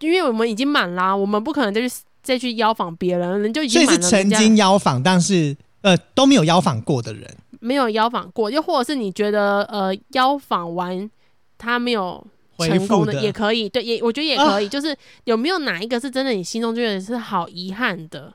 [0.00, 1.88] 因为我们已经满啦，我们不可能再去
[2.28, 7.26] 再去邀访别人，人就已所以是曾经邀访，但是呃都没有邀访过的人。
[7.60, 11.10] 没有邀访过，又或者是你觉得呃邀访完
[11.56, 12.24] 他没有
[12.56, 18.34] 回成功复的也可以，对，也我觉得也可以，就是有没有哪一个是真的你心中觉得是好遗憾的，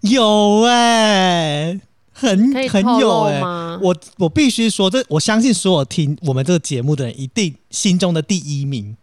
[0.00, 1.78] 有哎、
[2.12, 3.78] 很很有哎、吗？
[3.82, 8.96] 我我必须说，这我相信所有听我们这个节目的人，一定心中的第一名，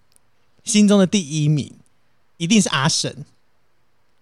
[0.63, 1.71] 心中的第一名
[2.37, 3.25] 一定是阿神。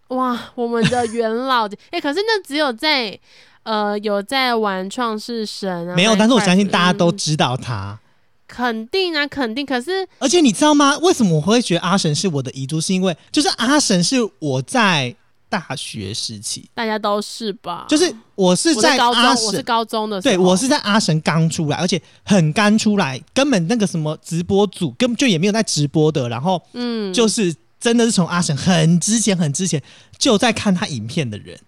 [0.09, 3.17] 哇，我们的元老， 哎、可是那只有在
[3.63, 7.99] 呃有在玩创世神啊，没有，但是我相信大家都嗯知道他。
[8.45, 9.65] 肯定啊，肯定。
[9.65, 10.95] 可是而且你知道吗？
[10.99, 12.79] 为什么我会觉得阿神是我的遗珠？
[12.79, 15.15] 是因为就是阿神是我在
[15.49, 17.85] 大学时期，大家都是吧？
[17.89, 29.83] 就是我是我在高中，我是，高中的时候，对我是在阿神刚出来，而且很刚出来，根本那个什么直播组根本就也没有在直播的，然后嗯，就是真的是从阿神很之前很之前
[30.17, 31.59] 就在看他影片的人，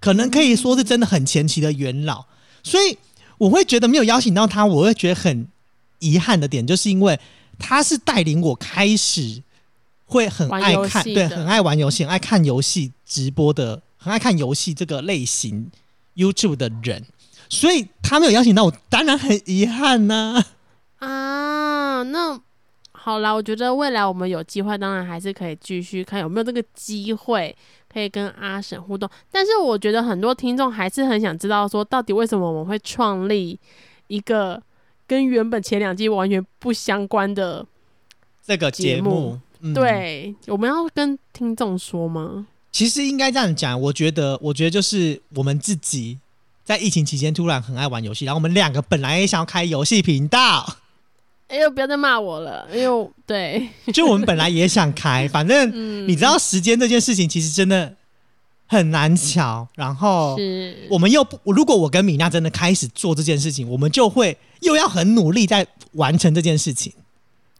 [0.00, 2.24] 可能可以说是真的很前期的元老，
[2.64, 2.98] 所以
[3.38, 5.46] 我会觉得没有邀请到他，我会觉得很
[6.00, 7.16] 遗憾的点，就是因为
[7.60, 9.40] 他是带领我开始
[10.04, 15.70] 会很爱看，对，很爱玩游戏，很爱看游戏直播的，很爱看游戏这个类型
[16.16, 17.06] YouTube 的人，
[17.48, 20.44] 所以他没有邀请到我，当然很遗憾呐、
[20.98, 22.40] 啊，那
[23.04, 27.54] 好啦，我觉得未来我们有机会，当然还是可以继续看有没有这个机会
[27.92, 29.10] 可以跟阿婶互动。
[29.28, 33.58] 但是我觉得很多听众还是很想知道，说到底为什么我们会创立
[34.06, 34.62] 一个
[35.08, 37.66] 跟原本前两季完全不相关的？
[38.46, 42.46] 这个节目，嗯对，我们要跟听众说吗？
[42.70, 46.18] 其实应该这样讲，我觉得，我觉得就是我们自己
[46.64, 50.76] 在疫情期间突然很爱玩游戏，然后我们两个本来也想要开游戏频道，
[51.52, 57.94] 哎呦，不要再骂我了，哎呦对， 就我们本来也想开，反正嗯，你知道时间这件事情其实真的
[58.66, 66.90] 很难瞧，然后是我们又不，如果我跟米娜真的开始做这件事情，我们就会又要很努力在完成这件事情。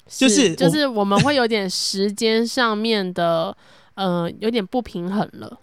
[0.09, 3.55] 就是就是我们会有点时间上面的
[3.94, 5.59] 呃有点不平衡了。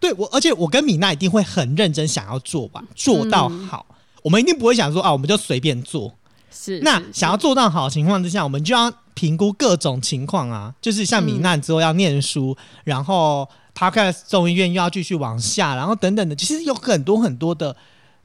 [0.00, 3.86] 对我，而且我跟米娜一定会很认真想要做吧，做到嗯好。
[4.22, 6.12] 我们一定不会想说啊，我们就随便做。
[6.50, 17.76] 是，那想要做到好的情况之下，我们就要评估各种情况啊，就是像米娜之后要念书，然后 Podcast 众议院又要继续往下，然后等等的，其实有很多很多的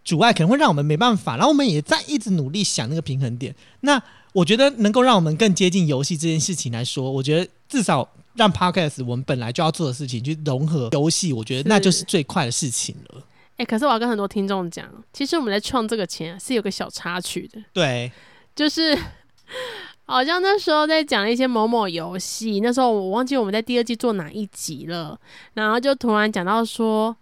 [0.04, 1.36] 阻碍，可能会让我们没办法。
[1.36, 3.56] 然后我们也在一直努力想那个平衡点。
[3.82, 13.22] 那我觉得能够让我们更接近游戏这件事情来说，我觉得至少让 podcast 我们本来就要做的事情去融合游戏，我觉得那就是最快的事情了。
[13.58, 18.12] 哎、可是我要跟很多听众讲，其实我们在创这个前是有个小插曲的，对，
[18.56, 18.98] 就是
[20.06, 25.20] 好像那时候在讲一些某某游戏，那时候我忘记我们在第二季做哪一集了，
[25.54, 27.16] 然后就突然讲到说。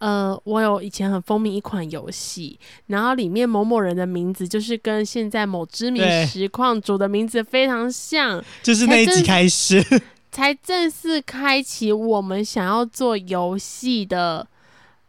[0.00, 9.84] 呃，我有以前很风靡一款游戏，然后里面某某人的名字就是跟现在某知名实况主的名字非常像，就是那一集开始，
[10.30, 14.46] 才正式开启我们想要做游戏的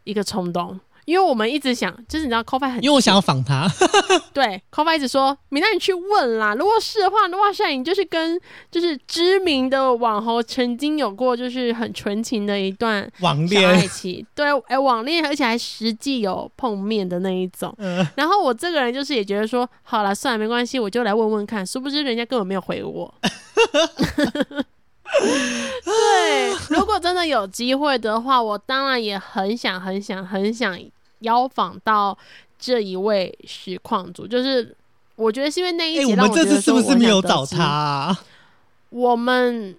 [0.09, 0.79] 一个冲动。
[1.05, 3.67] 因为我们一直想，就是你知道 c o f i 很因为我想要仿他。
[4.31, 17.73] 对 c o f i 一直说，米娜你去问啦，如果是的话，哇塞，你就是跟就是知名的网红曾经有过就是很纯情的一段网恋，情，对，哎、网恋，而且还实际有碰面的那一种。
[17.79, 23.11] 嗯，然后我这个人就是也觉得说，好了，算了，没关系，我就来问问看，殊不知人家根本没有回我。
[25.83, 30.79] 对，如果真的有机会的话，我当然也很想、很想、很想
[31.19, 32.17] 邀访到
[32.57, 34.75] 这一位实况主，就是
[35.15, 37.63] 我觉得是因为那一哎、集让我们这次是不是没有找他、？
[37.63, 38.19] 啊？
[38.89, 39.75] 我们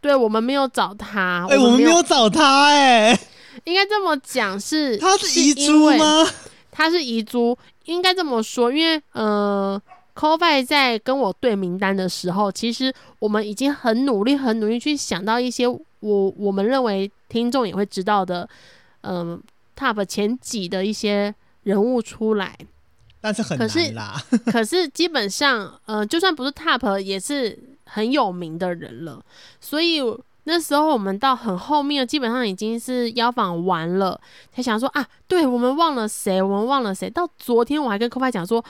[0.00, 3.18] 对我们没有找他，哎、我们没没有找他、哎，
[3.64, 6.26] 应该这么讲是他是遗珠吗？
[6.70, 9.80] 他是遗珠，应该这么说，因为呃
[10.14, 18.46] c o f i 在跟我对名单的时候，其实我们已经很努力、很努力去想到一些我我们认为听众也会知道的，
[19.02, 19.42] 嗯、
[19.74, 22.54] Top 前几的一些人物出来。
[23.22, 24.22] 但是很难啦。
[24.52, 29.24] 可是基本上，呃，就算不是 Top，也是很有名的人了。
[29.60, 30.02] 所以
[30.44, 34.20] 那时候我们到很后面，基本上已经是邀访完了，
[34.52, 37.08] 才想说啊，对我们忘了谁，我们忘了谁。
[37.08, 38.62] 到昨天我还跟 c o f i 讲说。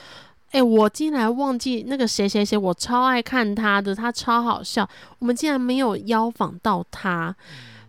[0.53, 4.87] 哎、我竟然忘记那个谁谁谁，我超爱看他的，他超好笑。
[5.17, 7.35] 我们竟然没有邀访到他，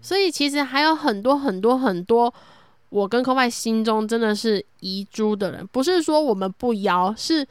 [0.00, 2.32] 所以其实还有很多很多很多，
[2.88, 5.66] 我跟 f i 心中真的是遗珠的人。
[5.66, 7.46] 不是说我们不邀，是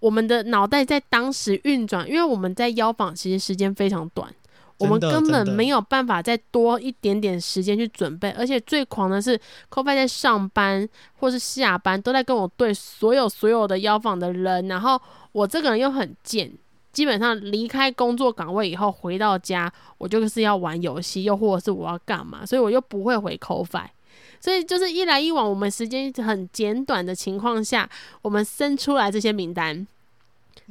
[0.00, 4.32] 我们的脑袋在当时运转，因为我们在邀访其实时间非常短，
[4.78, 9.40] 我们根本没有办法再多一点点时间去准备，而且最狂的是 c
[9.76, 10.88] o f i 在上班
[11.18, 15.00] 或是下班都在跟我对所有所有的邀访的人，然后
[15.32, 16.52] 我这个人又很贱。
[16.90, 23.92] 基本上离开工作岗位以后回到家，我就是要玩游戏，又或者是我要干嘛，所以我又不会回 c o f i
[24.40, 27.88] 所以就是一来一往，我们时间很简短的情况下，
[28.22, 29.86] 我们生出来这些名单。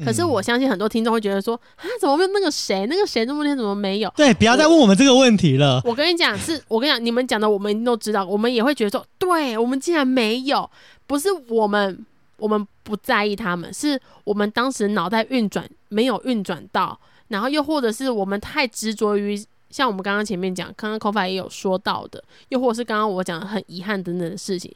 [0.04, 2.86] 可是我嗯相信很多听众会觉得说，啊，怎么没有那个谁？
[2.88, 4.14] 那个谁那么天怎么没有？
[4.16, 5.82] 对，不要再问我们这个问题了。
[5.86, 10.70] 我跟你讲，是我跟你讲，你们讲的我们都知道，我们也会觉得说，对我们竟然没有，
[11.06, 12.06] 不是我们
[12.38, 19.40] 我们不在意他们，是我们当时脑袋运转没有运转到，然后又或者是我们太执着于。
[19.70, 24.74] 像我们刚刚前面讲，刚刚 c o f i 也有说到的，又或者是刚刚我讲的很遗憾等等的事情，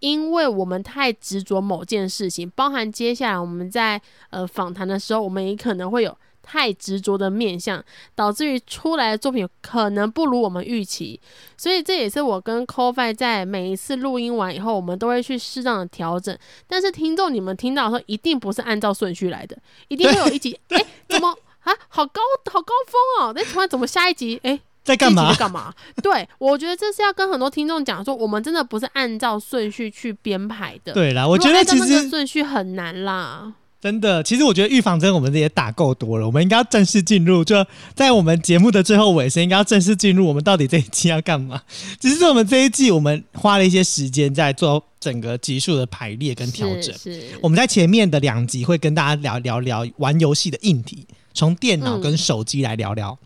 [0.00, 7.84] 因为我们太执着某件事情，包含接下来我们在呃访谈的时候，我们也可能会有太执着的面向，
[8.14, 11.20] 导致于出来的作品可能不如我们预期，
[11.56, 16.36] 所以这也是我跟 c o f i 在每一次录音完以后，我们都会去适当的调整。
[16.66, 19.58] 但是听众你们听到的时候，一定不是按照顺序来的，
[19.88, 21.28] 一定会有一集， 哎、怎么
[21.64, 24.58] 啊，好高好高峰哦，那突然怎么下一集，哎、
[24.88, 25.34] 在干嘛？
[25.34, 25.72] 干嘛？
[26.02, 30.92] 对，我觉得这是要跟很多听众讲说，我们真的不是按照顺序去编排的。
[30.92, 33.52] 对啦，我觉得其实顺序很难啦。
[33.80, 41.62] 真的，其实我觉得预防针我们也打够多了，我们应该要正式进入，就在我们节目的最后尾声，应该要正式进入我们到底这一季要干嘛。
[42.00, 46.92] 只是我们这一季我们花了一些时间在做整个集数的排列跟调整。
[46.98, 53.16] 是是，我们在前面的两集会跟大家聊聊聊玩游戏的硬体，从电脑跟手机来聊聊。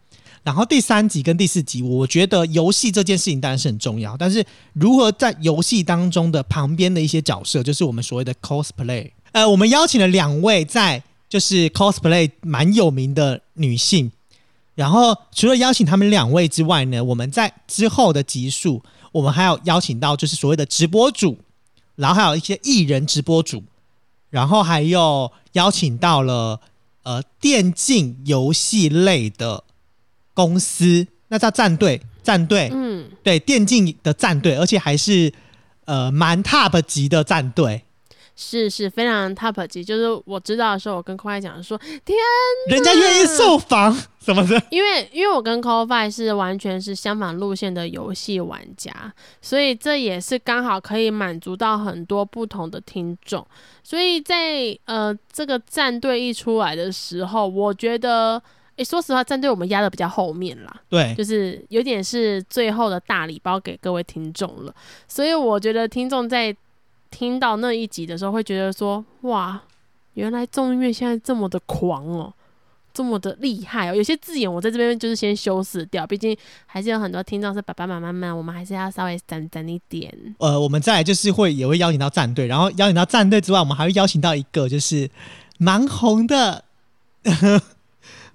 [0.42, 9.11] 然后第三集跟第四集，我觉得游戏这件事情当然是很重要，但是如何在游戏当中的旁边的一些角色，就是我们所谓的 cosplay。
[9.31, 14.11] 呃，我们邀请了两位在就是 cosplay 蛮有名的女性，
[14.74, 21.38] 然后除了邀请他们两位之外呢，我们在之后的集数，我们还有邀请到就是所谓的直播主，
[21.94, 23.62] 然后还有一些艺人直播主，
[24.28, 26.61] 然后还有邀请到了
[27.05, 29.62] 呃电竞游戏类的
[30.46, 35.33] 公司，那叫战队，战队，嗯，对电竞的战队，而且还是
[35.85, 37.85] 呃蛮 top 级的战队。
[38.35, 42.16] 是是非常 top 级，就是我知道的时候，我跟 Coy 讲说，天，
[42.70, 48.90] 人家愿意受访 什么的，因为因为我跟 Coy 是完全是相反路线的游戏玩家，
[49.43, 53.47] 所以这也是刚好可以满足到很多不同的听众。
[53.84, 58.43] 所以在呃这个战队一出来的时候，我觉得，
[58.77, 64.75] 诶，说实话，战队我们压的比较后面啦，对，就是有点是最后的大礼包给各位听众了。
[65.07, 66.55] 所以我觉得听众在
[67.11, 69.61] 听到那一集的时候，会觉得说，哇，
[70.14, 72.33] 原来众议院现在这么的狂哦。
[72.95, 73.95] 这么的厉害哦！
[73.95, 80.12] 有些字眼我在这边就是先修饰掉，毕竟还是有很多听众是爸爸妈妈们，我们还是要稍微攒攒一点。
[80.37, 85.11] 呃，我们再来就是会也会邀请到战队，然后邀请到战队之外，我们还会邀请到一个就是
[85.57, 86.64] 蛮红的，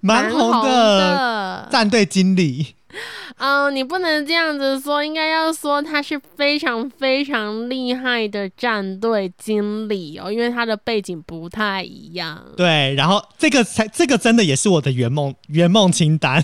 [0.02, 2.76] 蛮红红的的，战队经理。
[3.38, 12.44] 嗯，你不能这样子说，应该要说他是非常非常厉害的战队经理哦，因为他的背景不太一样。
[12.56, 16.44] 对，然后这个才这个真的也是我的圆梦圆梦清单，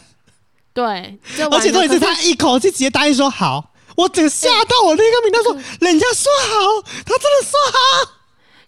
[0.74, 1.18] 对，
[1.50, 8.14] 而且重点是他一口气直接答应说好，我整个吓到我那个名单说，人家说好，他真的说好。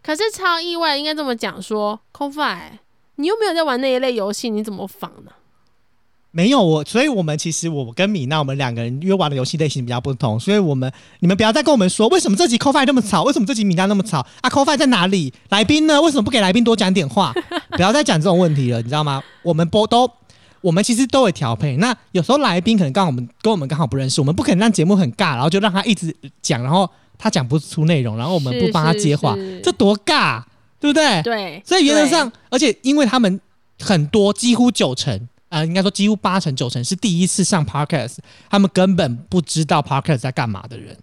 [0.02, 2.80] 可是超意外，应该这么讲说空 o i
[3.16, 5.32] 你又没有在玩那一类游戏，你怎么仿呢？
[6.32, 10.92] 没有我，所以我们其实我跟米娜我们两个人因为玩的游戏类型比较不同，所以我们
[11.22, 15.34] 你们不要再跟我们说为什么这集 f i 那么吵，为什么这集米娜那么吵啊 f i 在哪里？
[15.48, 16.02] 来宾呢？
[16.02, 17.34] 为什么不给来宾多讲点话？
[17.70, 19.24] 不要再讲这种问题了，你知道吗？
[19.44, 20.12] 我们播都
[20.60, 21.78] 我们其实都会调配。
[21.78, 30.44] 那有时候来宾可能刚好我们跟我们刚好不认识，我们不可能让节目很尬，然后就让他一直讲，然后他讲不出内容，然后我们不帮他接话是是，这多尬，
[30.86, 31.22] 对不对？
[31.24, 33.40] 对，所以原则上，而且因为他们
[33.80, 38.18] 很多，几乎九成，呃，应该说几乎八成九成是第一次上 podcast，
[38.50, 40.98] 他们根本不知道 podcast 在干嘛的人。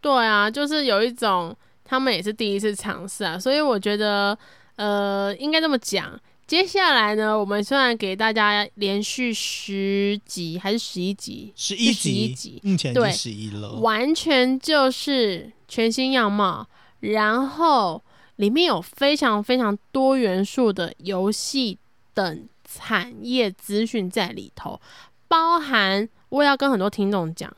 [0.00, 1.54] 对啊，就是有一种
[1.84, 4.36] 他们也是第一次尝试啊，所以我觉得，
[4.76, 6.18] 呃，应该这么讲。
[6.44, 13.74] 接下来呢，我们虽然给大家连续十集还是十一集，十一是11集，目前对是十一了。
[13.74, 16.66] 完全就是全新样貌，
[17.00, 18.02] 然后
[18.42, 21.78] 里面有非常非常多元素的游戏
[22.12, 24.80] 等产业资讯在里头，
[25.28, 27.56] 包含我也要跟很多听众讲，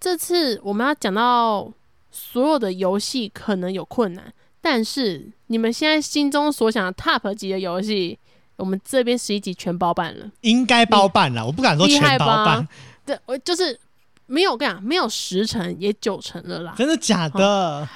[0.00, 1.72] 这次我们要讲到
[2.10, 8.18] 所有的游戏可能有困难，但是你们现在心中所想的 top 级的游戏，
[8.56, 10.28] 我们这边十一集全包办了。
[10.40, 12.66] 应该包办了，我不敢说全包办，？
[13.06, 13.78] 对，我就是
[14.26, 16.74] 没有我跟你讲，没有十成也九成了啦。
[16.76, 17.88] 真的假的？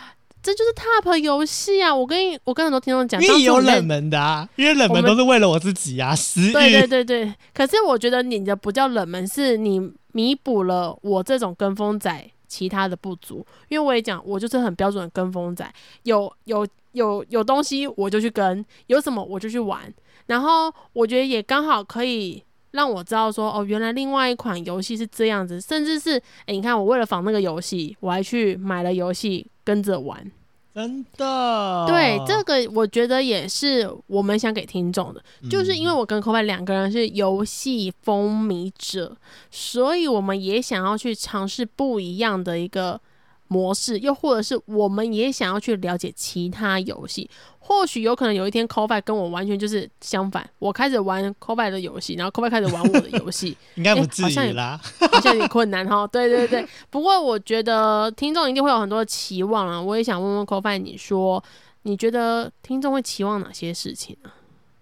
[0.43, 1.95] 这就是 top 游戏啊！
[1.95, 6.87] 我跟你我跟很多听众讲，因为有冷门的啊，因为冷门都是为了我自己啊，食对对。
[6.87, 7.35] 对对。
[7.53, 13.45] 可是我觉得你的不叫冷门，是你弥补了我这种跟风仔其他的不足。
[13.69, 15.69] 因为我也讲，我就是很标准的跟风仔，
[16.05, 19.93] 有有有有东西我就去跟，有什么我就去玩。
[20.27, 22.43] 然后我觉得也刚好可以
[22.79, 26.13] 让我知道说，哦，原来另外一款游戏是这样子，甚至是，
[26.47, 30.31] 诶，你看我为了仿那个游戏，我还去买了游戏跟着玩。
[30.73, 31.85] 真的。
[31.89, 35.21] 对，这个我觉得也是我们想给听众的，
[35.51, 39.17] 就是因为我跟 c o b 两个人是游戏风靡者，
[39.51, 43.01] 所以我们也想要去尝试不一样的一个
[43.49, 47.29] 模式，又或者是我们也想要去了解其他游戏。
[47.59, 53.55] 或许有可能有一天 c o f i 跟我完全就是相反，我开始玩 c o f i 的游戏，然后 c o f i 开始玩我的游戏，
[53.77, 54.81] 应该不至于啦。
[55.13, 56.07] 好像有点困难哈。
[56.07, 59.79] 对对对，不过我觉得听众一定会有很多期望啊。
[59.81, 61.43] 我也想问问 c o f i 你说
[61.83, 64.31] 你觉得听众会期望哪些事情呢、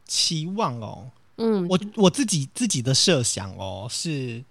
[0.04, 4.44] 期望哦，嗯，我我自己自己的设想哦，是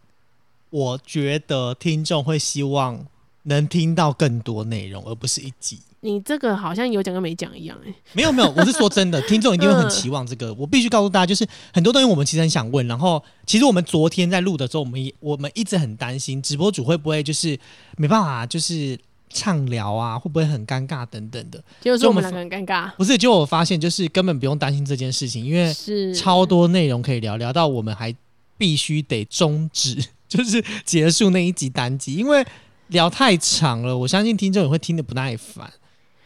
[0.72, 3.06] 我觉得听众会希望
[3.46, 5.80] 能听到更多内容，而不是一集。
[6.02, 10.54] 你这个好像有讲跟没讲一样哎、没有没有，我是说真的，听众一定会很 嗯期望这个。
[10.54, 17.58] 我必须告诉大家，就是很多东西我们其实很想问，然后其实我们昨天在录的时候，我们也我们一直很担心直播主会不会就是
[17.98, 18.96] 没办法就是
[19.32, 21.64] 畅聊啊，会不会很尴尬等等的。
[21.82, 28.14] 就是说我们两个很尴尬，不是，就我发现就是根本不用担心这件事情，因为是超多内容可以聊，聊到我们还
[28.60, 29.96] 必须得终止，
[30.30, 32.46] 就是结束那一集单集，因为
[32.88, 35.72] 聊太长了，我相信听众也会听得不耐烦。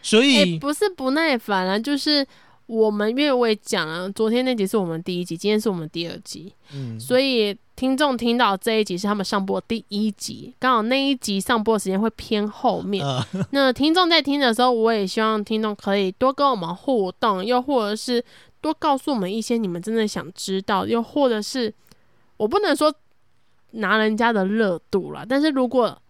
[0.01, 2.25] 所哎、以，不是不耐烦啊，就是
[2.67, 13.05] 我们因为我也讲了，昨天那集是我们第一集，今天是我们第二集，嗯，所以听众听到这一集是他们上播的第一集，刚好那一集上播的时间会偏后面。
[13.05, 18.23] 呃， 那听众在听的时候，我也希望听众可以多跟我们互动，又或者是
[18.61, 21.73] 多告诉我们一些你们真的想知道，又或者是
[22.37, 22.93] 我不能说
[23.71, 26.01] 拿人家的热度啦，但是如果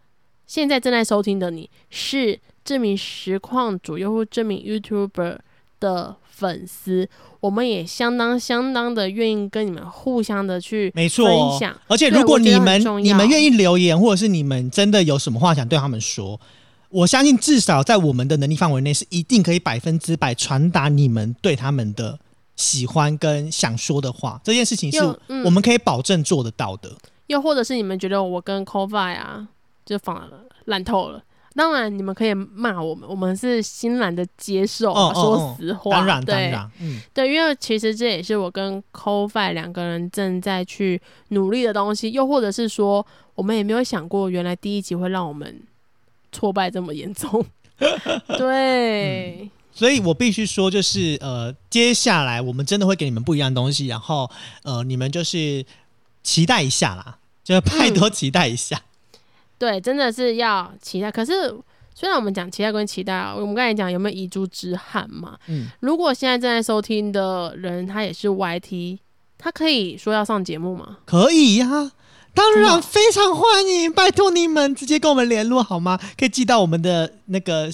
[0.50, 5.38] 现在正在收听的你是这名实况主又或这名 YouTuber
[5.80, 7.08] 的粉丝，
[7.40, 11.80] 我们也相当相当的愿意跟你们互相的去没错分享。
[11.86, 16.42] 而且如果你们你们愿意留言，或者是你们真的有什么话想对他们说，
[16.90, 22.18] 我相信至少在我们的能力范围内，是一定可以百分之百传达你们对他们的
[22.56, 24.42] 喜欢跟想说的话。
[24.44, 24.98] 这件事情是
[25.46, 26.90] 我们可以保证做得到的。
[27.28, 29.48] 又或者是你们觉得我跟 c o v i 啊，
[29.90, 31.22] 就放了烂透了。
[31.56, 35.92] 当然，你们可以骂我们，我们是欣然的接受啊，哦哦说哦实话。
[35.92, 45.62] 当然，对当然，嗯，对，因为其实这也是我跟 c o f i 两个人正在去努力的东西，又或者是说，我们也没有想过，原来第一集会让我们
[46.32, 47.44] 挫败这么严重。
[48.38, 54.30] 对，所以我必须说，就是呃，接下来我们真的会给你们不一样的东西，然后
[54.64, 55.66] 呃，你们就是
[56.24, 58.80] 期待一下啦，就是拜托期待一下。
[59.60, 61.12] 对，真的是要期待。
[61.12, 61.54] 可是
[61.94, 65.38] 虽然我们讲期待跟期待啊，我们刚才讲有没有遗珠之憾嘛？
[65.48, 68.98] 嗯，如果现在正在收听的人他也是 YT，
[69.38, 71.00] 他可以说要上节目吗？
[71.06, 71.92] 可以呀、
[72.34, 76.00] 当然非常欢迎，拜托你们直接跟我们联络好吗？
[76.18, 77.70] 可以寄到我们的那个，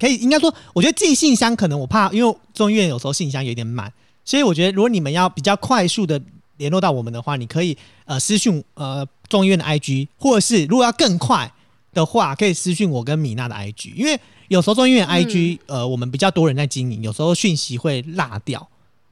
[0.00, 3.92] 可以应该说，我觉得寄信箱可能我怕，因为中医院有时候信箱有点满，
[4.24, 6.20] 所以我觉得如果你们要比较快速的
[6.56, 11.52] 联络到我们的话，你可以呃私讯呃中医院的 IG，或者是如果要更快
[11.92, 18.68] 的话，可以私讯我跟米娜的 IG，因为有时候中医院 IG、呃我们比较多人在经营，有时候讯息会落掉。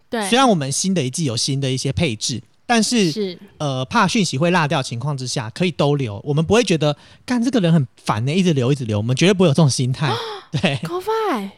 [0.09, 3.39] 对，虽然我们新的一季有新的一些配置，但是是。
[3.59, 10.13] 呃，怕讯息会落掉情况之下，可以都留，我们不会觉得干这个人很烦呢、一直留一直留，我们绝对不会有这种心态。
[10.51, 10.75] 对。
[10.83, 11.53] F i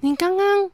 [0.00, 0.70] 你刚刚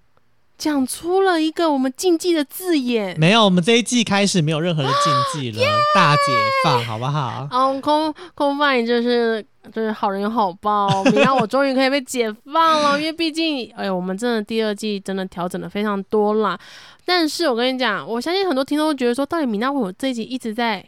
[0.59, 3.19] 讲出了一个我们禁忌的字眼。
[3.19, 6.23] 没有，我们这一季开始没有任何的禁忌了，大解
[6.65, 7.49] 放，好不好？
[7.51, 16.59] 哦，空空泛就是就是好人有好报，你让我终于可以被解放了，因为毕竟，哎呦，我们真的第二季真的调整的非常多啦。
[17.05, 20.85] 但是我跟你讲，我相信很多听众会觉得说，到底米娜为什么这一集一直在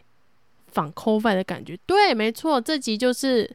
[0.67, 1.77] 仿 c o f i 的感觉？
[1.85, 3.49] 对，没错，这集就是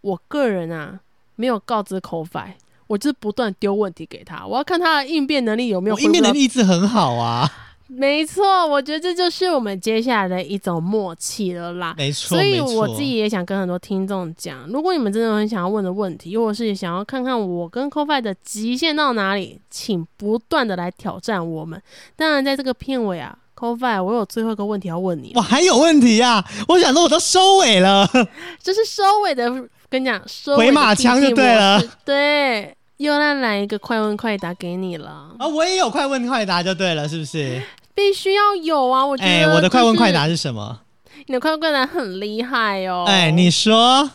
[0.00, 0.98] 我个人啊，
[1.36, 2.56] 没有告知 c o f i
[2.88, 7.48] 我就是不断丢问题给他，我要看他的应变能力有没有应变能力一直很好啊，
[7.86, 11.94] 没错，我觉得这就是我们接下来的一种默契了啦。
[11.96, 21.80] 没错，所以我自己也想跟很多听众讲，如果你们真的很想要问的问题，或者是想要看看我跟 c o f i 的极限到哪里，请不断的来挑战我们。
[22.16, 26.44] 当然，在这个片尾啊 c o f i 我有最后一个问题要问你，我还有问题啊！
[26.68, 28.08] 我想说我都收尾了，
[28.62, 29.50] 这是收尾的，
[29.88, 37.62] 跟你讲，收尾回马枪就对了，对，又要来一个快问快答给你了，啊，我也有快问快答就对了，是不是？
[37.94, 39.04] 必须要有啊！
[39.04, 40.80] 我觉得、哎、我的快问快答，是什么？
[41.26, 43.04] 你的快问快答很厉害哦。
[43.08, 44.08] 哎、你说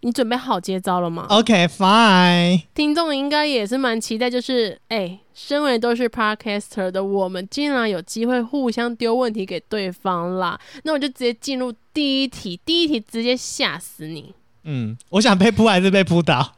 [0.00, 2.62] 你准备好接招了吗？？OK，fine。
[2.74, 10.58] 听众应该也是蛮期待，就是哎、身为都是 podcaster 的我们，竟然有机会互相丢问题给对方啦。
[10.84, 14.34] 那我就直接进入第一题，第一题直接吓死你。
[14.64, 16.54] 嗯，我想被扑还是被扑倒？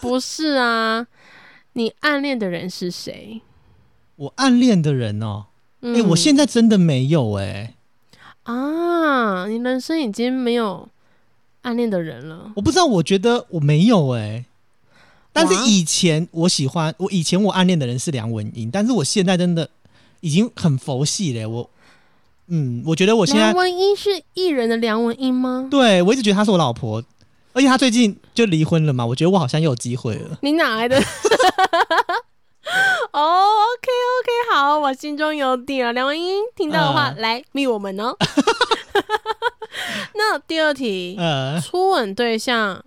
[0.00, 1.06] 不是啊，
[1.74, 3.40] 你暗恋的人是谁？
[4.16, 5.46] 我暗恋的人哦，
[5.82, 7.74] 嗯哎、我现在真的没有哎、
[8.42, 10.88] 啊，你人生已经没有
[11.62, 12.52] 暗恋的人了。
[12.56, 14.44] 我不知道，我觉得我没有哎、
[15.32, 19.70] 但是以前我喜欢，我以前我暗恋的人是梁文音，但是我现在真的
[20.20, 21.70] 已经很佛系嘞、我，
[22.48, 25.68] 嗯，我觉得我现在梁文音是艺人的梁文音吗？
[25.70, 27.00] 对我一直觉得她是我老婆，
[27.58, 30.38] 而且他最近就离婚了嘛，我觉得我好像又有机会了。
[30.42, 30.96] 你哪来的？
[33.12, 35.92] 哦、o k OK，好，我心中有底了。
[35.92, 38.14] 梁文英听到的话，呃来密我们哦。
[40.14, 42.80] 那第二题，呃，初吻对象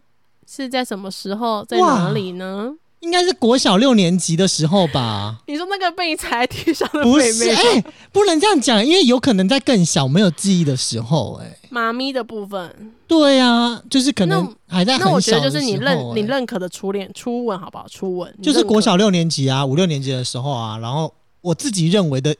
[0.47, 2.73] 是在什么时候，在哪里呢？
[3.01, 5.37] 应该是国小六年级的时候吧。
[5.47, 17.87] 你说那个被你踩在地上的不是，哎、不能这样讲，因为有可能在更小没有记忆的时候、哎，妈咪的部分，对啊，就是可能还在很那我觉得就是你认你哎认可的初恋初吻，好不好？
[17.87, 22.35] 初吻就是国小六年级啊，五六年级的时候啊，然后我自己认为的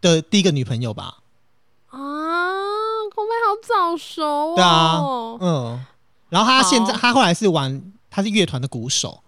[0.00, 1.18] 的第一个女朋友吧，
[1.90, 1.98] 啊，
[3.14, 4.54] 空妹好早熟哦。
[4.56, 5.00] 对啊
[5.40, 5.80] 嗯，
[6.30, 6.98] 然后他现在好。
[6.98, 9.20] 她后来是玩，他是乐团的鼓手，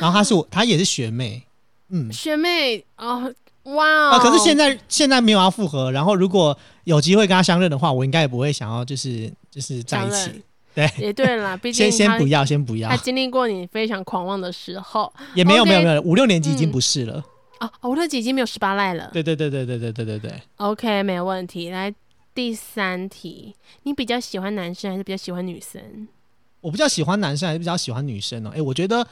[0.00, 1.42] 然后她是我，她也是学妹，
[1.90, 3.32] 嗯，学妹哦，
[3.64, 4.20] 哇啊，哦！
[4.20, 10.42] 可是现在现在没有要复合，然后如果有机会跟她相认的话，我应该也不会想要就是就是在一起。
[10.74, 12.90] 对，也对啦， 毕竟他先先不要，先不要。
[12.90, 15.10] 他，经历过你非常狂妄的时候。
[15.34, 17.24] 也没有 OK 没有没有，五六年级已经嗯不是了，
[17.60, 19.08] 哦，哦我那集已经没有十八赖了。
[19.10, 20.18] 对对对对对对对对。
[20.18, 21.70] 对，OK，没有问题。
[21.70, 21.90] 来
[22.34, 26.06] 第三题，你比较喜欢男生还是比较喜欢女生？
[26.60, 28.50] 我比较喜欢男生还是比较喜欢女生哦？
[28.54, 29.06] 哎，我觉得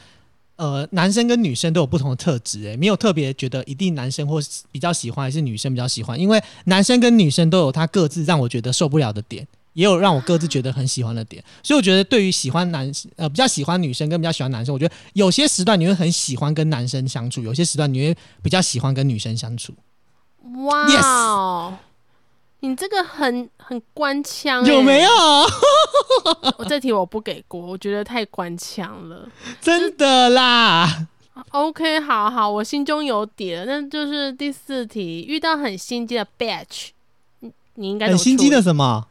[0.56, 4.40] 呃，男生跟女生都有不同的特质，诶，没有特别觉得一定男生或
[4.70, 9.46] 比较喜欢还是女生比较喜欢，因为男生跟女生都有他各自让我觉得受不了的点。
[9.72, 19.74] 也有让我各自觉得很喜欢的点，所以我觉得对于喜欢男呃比较喜欢女生跟比较喜欢男生，我觉得有些时段你会很喜欢跟男生相处，有些时段你会比较喜欢跟女生相处。
[20.64, 21.74] 哇 Yes
[22.64, 25.10] 你这个很很官腔、欸，有没有？？
[26.56, 29.28] 我这题我不给过，我觉得太官腔了。
[29.60, 31.06] 真的啦
[31.50, 33.66] ，OK，好好，我心中有底了。
[33.66, 36.88] 那就是第四题，遇到很心机的 batch，
[37.40, 39.06] 你你应该很心机的什么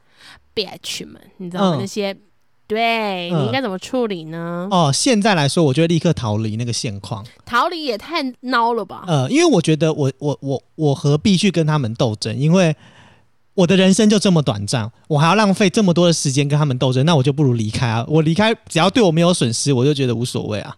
[0.55, 1.77] ？batch 们，你知道吗？
[1.77, 2.15] 嗯那些
[2.65, 4.67] 对、嗯你应该怎么处理呢？
[4.71, 7.23] 哦，现在来说，我就会立刻逃离那个现况。
[7.45, 9.03] 逃离也太孬了吧？
[9.05, 12.35] 呃，因为我觉得我我我我何必去跟他们斗争？
[12.35, 12.75] 因为
[13.55, 18.05] 我的人生就这么短暂，我还要浪费这么多的时间跟他们斗争，那我就不如离开啊！
[18.07, 20.75] 我离开，只要对我没有损失，我就觉得无所谓啊。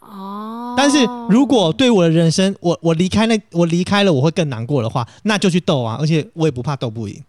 [0.00, 5.96] 哦，但是如果对我的人生，我我离开那我离开了，我会更难过的话，那就去斗啊！
[6.00, 7.22] 而且我也不怕斗不赢，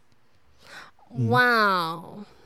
[1.15, 2.03] 嗯哇哦，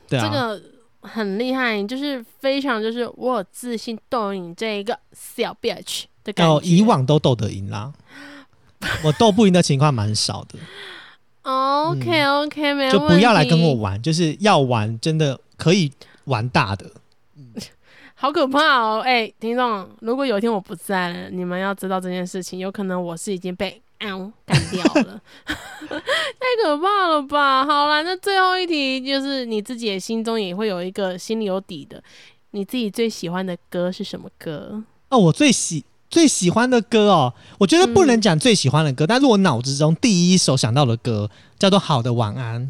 [0.08, 0.26] 对啊。
[0.26, 0.62] 这个
[1.02, 6.54] 很厉害，就是非常就是我有自信斗赢这一个小 bitch 的感觉。
[6.54, 7.92] 哦，以往都斗得赢啦，
[9.04, 10.60] 我斗不赢的情况蛮少的，
[11.44, 15.92] OK OK，、没问题，嗯就不要来跟我玩，就是要玩真的可以
[16.26, 16.92] 玩大的。
[18.16, 19.02] 好可怕哦！
[19.04, 27.66] 哎、听众，如果有一天我不在了，你们要知道这件事情，有可能我是已经被嗯干掉了， 太可怕了吧？
[27.66, 32.04] 好啦，那最后一题就是你自己也心中也会有一个心里有底的，
[32.52, 34.84] 你自己最喜欢的歌是什么歌？
[35.10, 42.62] 哦，我最喜最喜欢的歌哦，我觉得不能讲最喜欢的歌，但是我脑子中第一首想到的歌叫做《好的晚安》，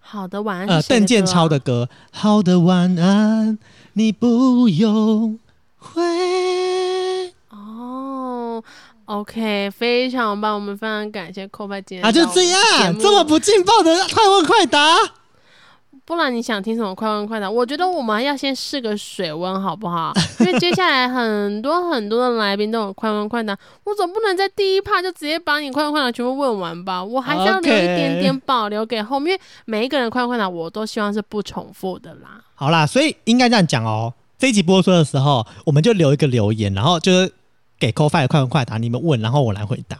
[0.00, 0.66] 好的，晚安。
[0.66, 1.58] 呃，邓建超的。
[1.60, 3.56] 歌，《好的晚安》，
[3.92, 5.38] 你不用
[5.76, 6.02] 回。
[7.50, 8.62] 哦
[9.04, 14.96] ，OK，非常棒，我们非常感谢寇派今天啊，就这样，这么不劲爆的快问快答。
[16.08, 17.50] 不然你想听什么快问快答？
[17.50, 20.10] 我觉得我们要先试个水温，好不好？
[20.40, 23.54] 因为接下来很多很多的来宾都有快问快答，
[23.84, 27.04] 我总不能在第一趴就直接把你快问快答全部问完吧？
[27.04, 32.40] 我还是要留一点点保留给后面，因为每一个人快问快答我都希望是不重复的啦。
[32.54, 34.14] 好啦，所以应该这样讲哦。
[34.38, 37.30] 这一集播出的时候，我们就留一个留言，然后就是
[37.78, 39.98] 给 c o f i 的快问快答，你们问，然后我来回答，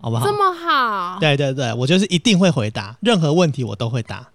[0.00, 0.32] 好不好这？
[0.32, 4.28] 么好，对对对，我就是一定会回答，任何问题我都会答。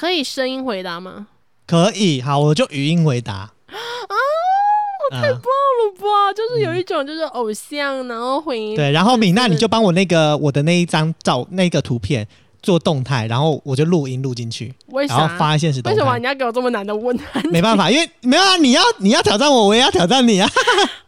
[0.00, 1.26] 可以声音回答吗？
[1.66, 3.34] 可以，好，我就语音回答。
[3.34, 3.52] 啊！
[3.68, 6.32] 我太棒了吧！
[6.34, 12.26] 就是有一种就是偶像，然后回应对，然后米娜你就帮我那个我的那一张照那个图片
[12.62, 15.38] 做动态，然后我就录音录进去，为然后啥？
[15.38, 15.96] 发现实动态。
[15.96, 20.48] 为什么你要给我这么难的问题没办法，因为没有啊，你要你要挑战我，我也要挑战你啊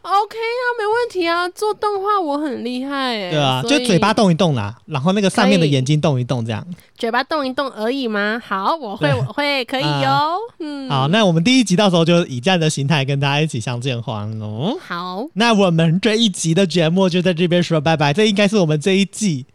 [0.01, 6.65] ，？OK 啊，没问题啊，做动画我很厉害哎、对啊，所以就嘴巴动一动啦，然后那个上面的可以眼睛动一动，这样。
[6.97, 8.41] 嘴巴动一动而已吗？
[8.45, 10.37] 好，我会，对我会，可以啊哟。
[10.59, 14.77] 嗯，好，那我们第一集到时候就以这样的形态跟大家一起相见欢哦。
[14.79, 19.45] 好，那我们这一集的节目就在这边说拜拜，这应该是我们这一季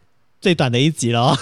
[0.40, 1.34] 最短的一集喽。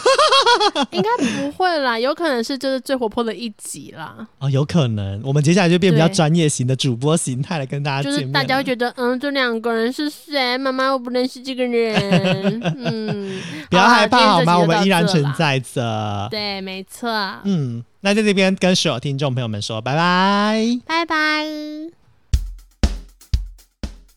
[0.92, 8.40] 应该不会啦，有可能是就是最活泼的一集啦，哦，有可能，我们接下来就变比较对专业型的主播形态来跟大家就见面了。
[8.40, 10.58] 是大家会觉得，嗯，这两个人是谁？
[10.58, 12.60] 妈妈，我不认识这个人。
[12.76, 13.40] 嗯，
[13.70, 14.58] 不要害怕好吗？
[14.58, 15.06] 我们依然。
[15.06, 16.26] 存在着。
[16.32, 17.08] 对，没错。
[17.44, 21.46] 嗯，那在这边跟所有听众朋友们说拜拜，拜拜。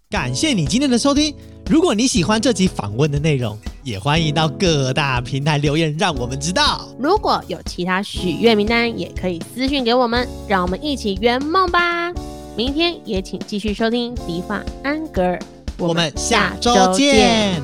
[0.09, 1.35] 感谢你今天的收听。
[1.69, 6.89] 如果你喜欢这集访问的内容，也欢迎到各大平台留言，让我们知道。
[6.97, 12.11] 如果有其他许愿名单，也可以私讯给我们，让我们一起圆梦吧。
[12.57, 15.39] 明天也请继续收听迪化安格尔，
[15.77, 17.61] 我们下周见。